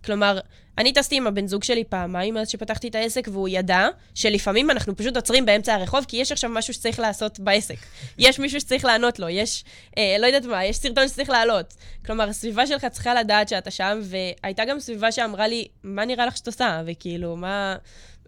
כלומר, 0.05 0.39
אני 0.79 0.93
טסתי 0.93 1.17
עם 1.17 1.27
הבן 1.27 1.47
זוג 1.47 1.65
שלי 1.65 1.85
פעמיים 1.85 2.35
מאז 2.35 2.49
שפתחתי 2.49 2.89
את 2.89 2.95
העסק, 2.95 3.29
והוא 3.33 3.49
ידע 3.49 3.89
שלפעמים 4.15 4.71
אנחנו 4.71 4.97
פשוט 4.97 5.17
עוצרים 5.17 5.47
באמצע 5.47 5.75
הרחוב, 5.75 6.05
כי 6.09 6.17
יש 6.17 6.33
עכשיו 6.33 6.51
משהו 6.51 6.75
שצריך 6.75 7.01
לעשות 7.01 7.41
בעסק. 7.41 7.77
יש 8.19 8.39
מישהו 8.39 8.61
שצריך 8.61 8.85
לענות 8.85 9.19
לו, 9.19 9.29
יש, 9.29 9.65
אה, 9.99 10.17
לא 10.19 10.27
יודעת 10.27 10.45
מה, 10.45 10.65
יש 10.65 10.77
סרטון 10.77 11.09
שצריך 11.09 11.31
לעלות. 11.31 11.75
כלומר, 12.07 12.29
הסביבה 12.29 12.67
שלך 12.67 12.87
צריכה 12.87 13.15
לדעת 13.15 13.49
שאתה 13.49 13.71
שם, 13.71 14.01
והייתה 14.03 14.65
גם 14.65 14.81
סביבה 14.81 15.13
שאמרה 15.13 15.49
לי, 15.49 15.69
מה 15.85 16.05
נראה 16.05 16.27
לך 16.27 16.37
שאת 16.37 16.47
עושה? 16.47 16.83
וכאילו, 16.87 17.37
מה... 17.37 17.77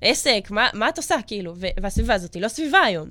עסק, 0.02 0.48
מה, 0.50 0.68
מה 0.74 0.88
את 0.88 0.96
עושה, 0.96 1.14
כאילו? 1.26 1.54
והסביבה 1.56 2.14
הזאת 2.14 2.34
היא 2.34 2.42
לא 2.42 2.48
סביבה 2.48 2.80
היום. 2.80 3.10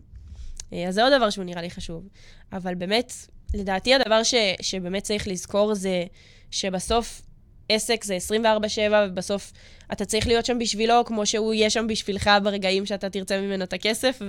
אה, 0.73 0.88
אז 0.88 0.95
זה 0.95 1.04
עוד 1.04 1.13
דבר 1.17 1.30
שהוא 1.30 1.45
נראה 1.45 1.62
לי 1.62 1.69
חשוב. 1.69 2.08
אבל 2.54 2.75
באמת, 2.75 3.13
לדעתי 3.54 3.93
הדבר 3.93 4.23
ש, 4.23 4.34
שבאמת 4.62 5.04
צריך 5.04 5.27
לזכור 5.27 5.73
זה 5.73 6.04
שבסוף 6.51 7.21
עסק 7.69 8.04
זה 8.04 8.17
24-7, 8.27 8.93
ובסוף 9.08 9.51
אתה 9.91 10.06
צריך 10.06 10.27
להיות 10.27 10.45
שם 10.45 10.60
בשבילו, 10.60 11.06
כמו 11.06 11.25
שהוא 11.25 11.54
יהיה 11.54 11.69
שם 11.69 11.88
בשבילך 11.88 12.30
ברגעים 12.43 12.86
שאתה 12.86 13.10
תרצה 13.10 13.41
ממנו 13.41 13.63
את 13.63 13.73
הכסף, 13.73 14.21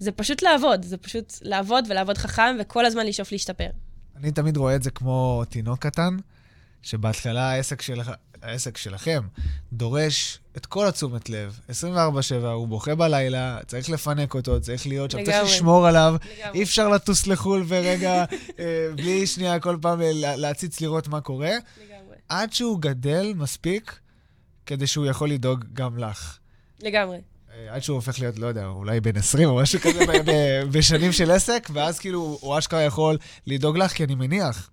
וזה 0.00 0.12
פשוט 0.12 0.42
לעבוד, 0.42 0.84
זה 0.84 0.96
פשוט 0.96 1.32
לעבוד 1.42 1.84
ולעבוד 1.88 2.18
חכם, 2.18 2.56
וכל 2.60 2.86
הזמן 2.86 3.06
לשאוף 3.06 3.32
להשתפר. 3.32 3.68
אני 4.16 4.30
תמיד 4.30 4.56
רואה 4.56 4.76
את 4.76 4.82
זה 4.82 4.90
כמו 4.90 5.42
תינוק 5.48 5.78
קטן, 5.86 6.16
שבהתחלה 6.82 7.50
העסק, 7.50 7.82
של, 7.82 8.00
העסק 8.42 8.76
שלכם 8.76 9.20
דורש 9.72 10.38
את 10.56 10.66
כל 10.66 10.86
התשומת 10.86 11.30
לב, 11.30 11.60
24-7, 11.70 11.72
הוא 12.46 12.68
בוכה 12.68 12.94
בלילה, 12.94 13.58
צריך 13.66 13.90
לפנק 13.90 14.34
אותו, 14.34 14.60
צריך 14.60 14.86
להיות 14.86 15.10
שם, 15.10 15.24
צריך 15.24 15.36
לשמור 15.44 15.86
עליו. 15.86 16.14
לגמרי. 16.38 16.58
אי 16.58 16.62
אפשר 16.62 16.88
לטוס 16.88 17.26
לחו"ל 17.26 17.64
ורגע, 17.68 18.24
אה, 18.58 18.88
בלי 18.96 19.26
שנייה 19.26 19.60
כל 19.60 19.76
פעם 19.80 20.00
אה, 20.00 20.10
להציץ 20.36 20.80
לראות 20.80 21.08
מה 21.08 21.20
קורה. 21.20 21.50
לגמרי. 21.50 22.16
עד 22.28 22.52
שהוא 22.52 22.80
גדל 22.80 23.32
מספיק 23.36 23.98
כדי 24.66 24.86
שהוא 24.86 25.06
יכול 25.06 25.30
לדאוג 25.30 25.64
גם 25.72 25.98
לך. 25.98 26.38
לגמרי. 26.82 27.18
אה, 27.54 27.74
עד 27.74 27.82
שהוא 27.82 27.94
הופך 27.94 28.20
להיות, 28.20 28.38
לא 28.38 28.46
יודע, 28.46 28.66
אולי 28.66 29.00
בן 29.00 29.16
20 29.16 29.48
או 29.48 29.56
משהו 29.56 29.80
כזה 29.80 30.04
בשנים 30.72 31.12
של 31.12 31.30
עסק, 31.30 31.68
ואז 31.72 31.98
כאילו 31.98 32.38
הוא 32.40 32.58
אשכרה 32.58 32.82
יכול 32.82 33.18
לדאוג 33.46 33.78
לך, 33.78 33.92
כי 33.92 34.04
אני 34.04 34.14
מניח 34.14 34.70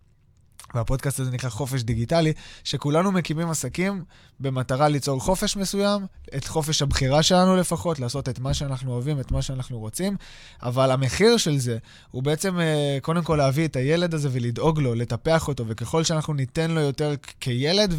והפודקאסט 0.74 1.20
הזה 1.20 1.32
נקרא 1.32 1.50
חופש 1.50 1.82
דיגיטלי, 1.82 2.34
שכולנו 2.64 3.12
מקימים 3.12 3.50
עסקים 3.50 4.04
במטרה 4.40 4.88
ליצור 4.88 5.20
חופש 5.20 5.58
מסוים, 5.58 6.06
את 6.38 6.46
חופש 6.46 6.82
הבחירה 6.82 7.24
שלנו 7.24 7.56
לפחות, 7.56 8.00
לעשות 8.00 8.30
את 8.30 8.40
מה 8.40 8.54
שאנחנו 8.54 8.92
אוהבים, 8.92 9.20
את 9.20 9.32
מה 9.32 9.42
שאנחנו 9.42 9.80
רוצים, 9.80 10.16
אבל 10.64 10.92
המחיר 10.92 11.38
של 11.38 11.58
זה 11.58 11.78
הוא 12.12 12.24
בעצם 12.24 12.60
אה, 12.60 12.98
קודם 13.02 13.24
כל 13.24 13.36
להביא 13.36 13.66
את 13.66 13.76
הילד 13.76 14.14
הזה 14.14 14.30
ולדאוג 14.32 14.80
לו, 14.80 14.96
לטפח 14.96 15.48
אותו, 15.48 15.68
וככל 15.68 16.04
שאנחנו 16.04 16.34
ניתן 16.34 16.72
לו 16.72 16.82
יותר 16.82 17.14
כילד 17.40 17.94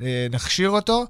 ונכשיר 0.00 0.70
אותו, 0.70 1.04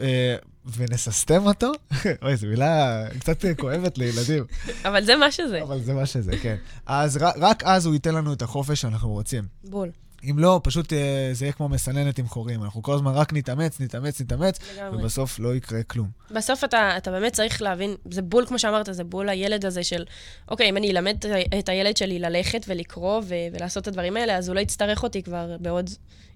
אה, 0.00 0.36
ונססטם 0.76 1.46
אותו, 1.46 1.72
אוי, 2.22 2.36
זו 2.36 2.46
מילה 2.46 3.04
קצת 3.20 3.44
כואבת 3.58 3.98
לילדים. 3.98 4.44
אבל 4.84 5.04
זה 5.04 5.16
מה 5.16 5.30
שזה. 5.30 5.62
אבל 5.62 5.80
זה 5.80 5.94
מה 5.94 6.06
שזה, 6.06 6.32
כן. 6.42 6.56
אז 6.86 7.16
רק 7.16 7.62
אז 7.64 7.86
הוא 7.86 7.94
ייתן 7.94 8.14
לנו 8.14 8.32
את 8.32 8.42
החופש 8.42 8.80
שאנחנו 8.80 9.08
רוצים. 9.08 9.44
בול. 9.64 9.90
אם 10.24 10.38
לא, 10.38 10.60
פשוט 10.64 10.92
אה, 10.92 11.30
זה 11.32 11.44
יהיה 11.44 11.52
כמו 11.52 11.68
מסננת 11.68 12.18
עם 12.18 12.28
חורים. 12.28 12.62
אנחנו 12.62 12.82
כל 12.82 12.94
הזמן 12.94 13.12
רק 13.14 13.32
נתאמץ, 13.32 13.80
נתאמץ, 13.80 14.20
נתאמץ, 14.20 14.58
לגמרי. 14.74 14.98
ובסוף 14.98 15.38
לא 15.38 15.54
יקרה 15.54 15.82
כלום. 15.82 16.08
בסוף 16.30 16.64
אתה, 16.64 16.96
אתה 16.96 17.10
באמת 17.10 17.32
צריך 17.32 17.62
להבין, 17.62 17.94
זה 18.10 18.22
בול, 18.22 18.46
כמו 18.46 18.58
שאמרת, 18.58 18.88
זה 18.90 19.04
בול 19.04 19.28
הילד 19.28 19.66
הזה 19.66 19.84
של, 19.84 20.04
אוקיי, 20.48 20.68
אם 20.68 20.76
אני 20.76 20.90
אלמד 20.90 21.16
את 21.58 21.68
הילד 21.68 21.96
שלי 21.96 22.18
ללכת 22.18 22.64
ולקרוא 22.68 23.20
ו- 23.24 23.34
ולעשות 23.52 23.82
את 23.82 23.88
הדברים 23.88 24.16
האלה, 24.16 24.36
אז 24.36 24.48
הוא 24.48 24.54
לא 24.54 24.60
יצטרך 24.60 25.02
אותי 25.02 25.22
כבר 25.22 25.56
בעוד 25.60 25.90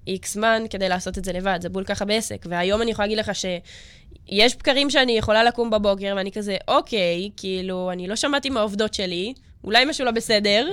איקס 0.06 0.34
זמן 0.34 0.62
כדי 0.70 0.88
לעשות 0.88 1.18
את 1.18 1.24
זה 1.24 1.32
לבד. 1.32 1.58
זה 1.62 1.68
בול 1.68 1.84
ככה 1.84 2.04
בעסק. 2.04 2.46
והיום 2.48 2.82
אני 2.82 2.90
יכולה 2.90 3.06
להגיד 3.06 3.18
לך 3.18 3.34
שיש 3.34 4.56
בקרים 4.56 4.90
שאני 4.90 5.12
יכולה 5.12 5.44
לקום 5.44 5.70
בבוקר, 5.70 6.14
ואני 6.16 6.32
כזה, 6.32 6.56
אוקיי, 6.68 7.30
כאילו, 7.36 7.90
אני 7.92 8.08
לא 8.08 8.16
שמעתי 8.16 8.50
מהעובדות 8.50 8.94
שלי, 8.94 9.34
אולי 9.64 9.84
משהו 9.84 10.04
לא 10.04 10.10
בסדר, 10.10 10.68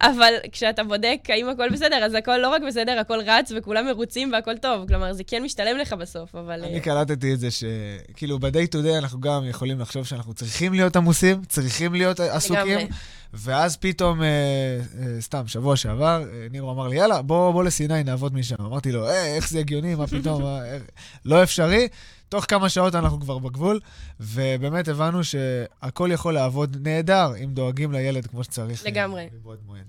אבל 0.00 0.34
כשאתה 0.52 0.84
בודק 0.84 1.18
האם 1.28 1.48
הכל 1.48 1.68
בסדר, 1.68 2.04
אז 2.04 2.14
הכל 2.14 2.36
לא 2.36 2.48
רק 2.48 2.62
בסדר, 2.68 2.98
הכל 2.98 3.20
רץ 3.26 3.52
וכולם 3.56 3.86
מרוצים 3.86 4.32
והכל 4.32 4.56
טוב. 4.56 4.88
כלומר, 4.88 5.12
זה 5.12 5.24
כן 5.24 5.42
משתלם 5.42 5.78
לך 5.78 5.92
בסוף, 5.92 6.34
אבל... 6.34 6.64
אני 6.64 6.80
קלטתי 6.80 7.34
את 7.34 7.40
זה 7.40 7.48
שכאילו 7.50 8.38
ב-day 8.38 8.74
to 8.74 8.84
day 8.86 8.98
אנחנו 8.98 9.20
גם 9.20 9.44
יכולים 9.44 9.80
לחשוב 9.80 10.06
שאנחנו 10.06 10.34
צריכים 10.34 10.72
להיות 10.72 10.96
עמוסים, 10.96 11.44
צריכים 11.44 11.94
להיות 11.94 12.20
עסוקים. 12.20 12.78
לגמרי. 12.78 12.86
ואז 13.34 13.76
פתאום, 13.76 14.22
אה, 14.22 14.26
אה, 14.28 15.20
סתם, 15.20 15.42
שבוע 15.46 15.76
שעבר, 15.76 16.22
אה, 16.32 16.46
נירו 16.50 16.72
אמר 16.72 16.88
לי, 16.88 16.96
יאללה, 16.96 17.22
בוא, 17.22 17.52
בוא 17.52 17.64
לסיני, 17.64 18.02
נעבוד 18.02 18.34
משם. 18.34 18.54
אמרתי 18.60 18.92
לו, 18.92 19.08
אה, 19.08 19.36
איך 19.36 19.48
זה 19.48 19.58
הגיוני, 19.58 19.94
מה 19.94 20.06
פתאום, 20.06 20.42
מה, 20.42 20.64
אה, 20.64 20.78
לא 21.24 21.42
אפשרי. 21.42 21.88
תוך 22.30 22.44
כמה 22.48 22.68
שעות 22.68 22.94
אנחנו 22.94 23.20
כבר 23.20 23.38
בגבול, 23.38 23.80
ובאמת 24.20 24.88
הבנו 24.88 25.24
שהכל 25.24 26.10
יכול 26.12 26.34
לעבוד 26.34 26.76
נהדר 26.80 27.32
אם 27.44 27.50
דואגים 27.54 27.92
לילד 27.92 28.26
כמו 28.26 28.44
שצריך. 28.44 28.86
אה, 28.86 28.90
לגמרי. 28.90 29.28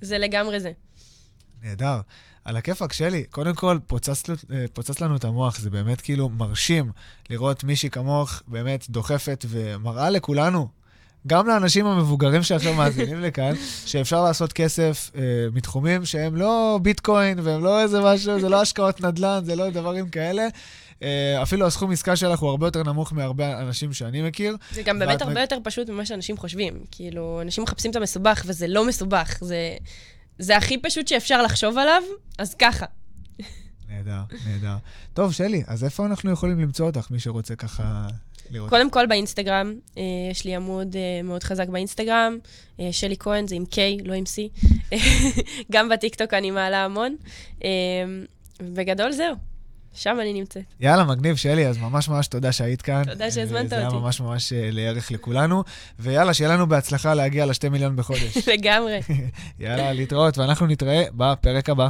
זה 0.02 0.18
לגמרי 0.18 0.60
זה. 0.60 0.72
נהדר. 1.64 2.00
על 2.46 2.58
הכיפאק, 2.58 2.94
שלי, 2.94 3.24
קודם 3.24 3.56
כל, 3.56 3.78
פוצץ, 3.88 4.30
אה, 4.30 4.66
פוצץ 4.74 5.00
לנו 5.00 5.16
את 5.16 5.24
המוח, 5.24 5.60
זה 5.60 5.70
באמת 5.70 6.02
כאילו 6.02 6.30
מרשים 6.30 6.92
לראות 7.30 7.64
מישהי 7.64 7.90
כמוך 7.90 8.42
באמת 8.48 8.90
דוחפת 8.90 9.46
ומראה 9.50 10.10
לכולנו, 10.10 10.68
גם 11.28 11.48
לאנשים 11.48 11.86
המבוגרים 11.86 12.44
שעכשיו 12.44 12.74
מאזינים 12.74 13.22
לכאן, 13.26 13.54
שאפשר 13.86 14.24
לעשות 14.24 14.54
כסף 14.54 15.12
אה, 15.16 15.22
מתחומים 15.54 16.06
שהם 16.06 16.36
לא 16.36 16.80
ביטקוין 16.82 17.40
והם 17.44 17.64
לא 17.64 17.82
איזה 17.82 18.02
משהו, 18.02 18.40
זה 18.40 18.50
לא 18.50 18.62
השקעות 18.62 19.02
נדל"ן, 19.02 19.42
זה 19.46 19.56
לא 19.56 19.70
דברים 19.70 20.10
כאלה. 20.10 20.48
אה, 21.02 21.42
אפילו 21.42 21.68
הסכום 21.68 21.92
עסקה 21.92 22.16
שלך 22.16 22.40
הוא 22.40 22.50
הרבה 22.50 22.68
יותר 22.68 22.84
נמוך 22.84 23.14
מהרבה 23.14 23.62
אנשים 23.62 23.94
שאני 23.94 24.22
מכיר. 24.22 24.58
זה 24.72 24.84
גם 24.84 25.00
באמת 25.00 25.22
הרבה 25.22 25.42
יותר 25.42 25.58
פשוט 25.64 25.90
ממה 25.90 26.06
שאנשים 26.06 26.38
חושבים. 26.38 26.84
כאילו, 26.92 27.42
אנשים 27.42 27.64
מחפשים 27.64 27.92
את 27.92 27.96
המסובך, 27.96 28.44
וזה 28.46 28.68
לא 28.68 28.88
מסובך. 28.88 29.38
זה, 29.42 29.78
זה 30.40 30.58
הכי 30.58 30.78
פשוט 30.78 31.08
שאפשר 31.08 31.42
לחשוב 31.42 31.78
עליו, 31.78 32.04
אז 32.38 32.56
ככה. 32.56 32.86
נהדר, 33.90 34.22
נהדר. 34.46 34.76
טוב, 35.14 35.34
שלי, 35.34 35.64
אז 35.68 35.84
איפה 35.84 36.06
אנחנו 36.06 36.32
יכולים 36.32 36.60
למצוא 36.60 36.86
אותך, 36.86 37.12
מי 37.12 37.20
שרוצה 37.20 37.56
ככה 37.56 38.08
לראות? 38.52 38.70
קודם 38.70 38.90
כל 38.90 39.06
באינסטגרם, 39.06 39.74
אה, 39.98 40.04
יש 40.32 40.46
לי 40.46 40.56
עמוד 40.56 40.96
אה, 40.96 41.24
מאוד 41.24 41.44
חזק 41.44 41.68
באינסטגרם, 41.68 42.38
אה, 42.80 42.90
שלי 42.92 43.16
כהן, 43.20 43.48
זה 43.48 43.56
עם 43.56 43.64
K, 43.72 43.78
לא 44.06 44.14
עם 44.14 44.24
C. 44.24 44.66
גם 45.72 45.90
בטיקטוק 45.90 46.34
אני 46.34 46.52
מעלה 46.52 46.86
המון. 46.86 47.16
בגדול 48.62 49.12
זהו. 49.12 49.51
שם 49.94 50.18
אני 50.22 50.34
נמצאת. 50.34 50.64
יאללה, 50.80 51.04
מגניב, 51.04 51.36
שלי, 51.36 51.68
אז 51.68 51.78
ממש 51.78 52.10
ממש 52.10 52.28
תודה 52.28 52.52
שהיית 52.52 52.82
כאן. 52.82 53.04
תודה 53.04 53.32
שהזמנת 53.32 53.64
אותי. 53.64 53.68
זה 53.68 53.78
היה 53.78 53.90
ממש 53.90 54.22
ממש 54.22 54.54
אה, 54.54 54.70
לערך 54.72 55.12
לכולנו. 55.12 55.64
ויאללה, 56.00 56.34
שיהיה 56.34 56.52
לנו 56.54 56.68
בהצלחה 56.68 57.14
להגיע 57.14 57.46
לשתי 57.46 57.70
מיליון 57.70 57.96
בחודש. 57.96 58.38
לגמרי. 58.54 59.00
יאללה, 59.60 59.94
להתראות, 59.94 60.38
ואנחנו 60.38 60.68
נתראה 60.68 61.04
בפרק 61.14 61.70
הבא. 61.70 61.90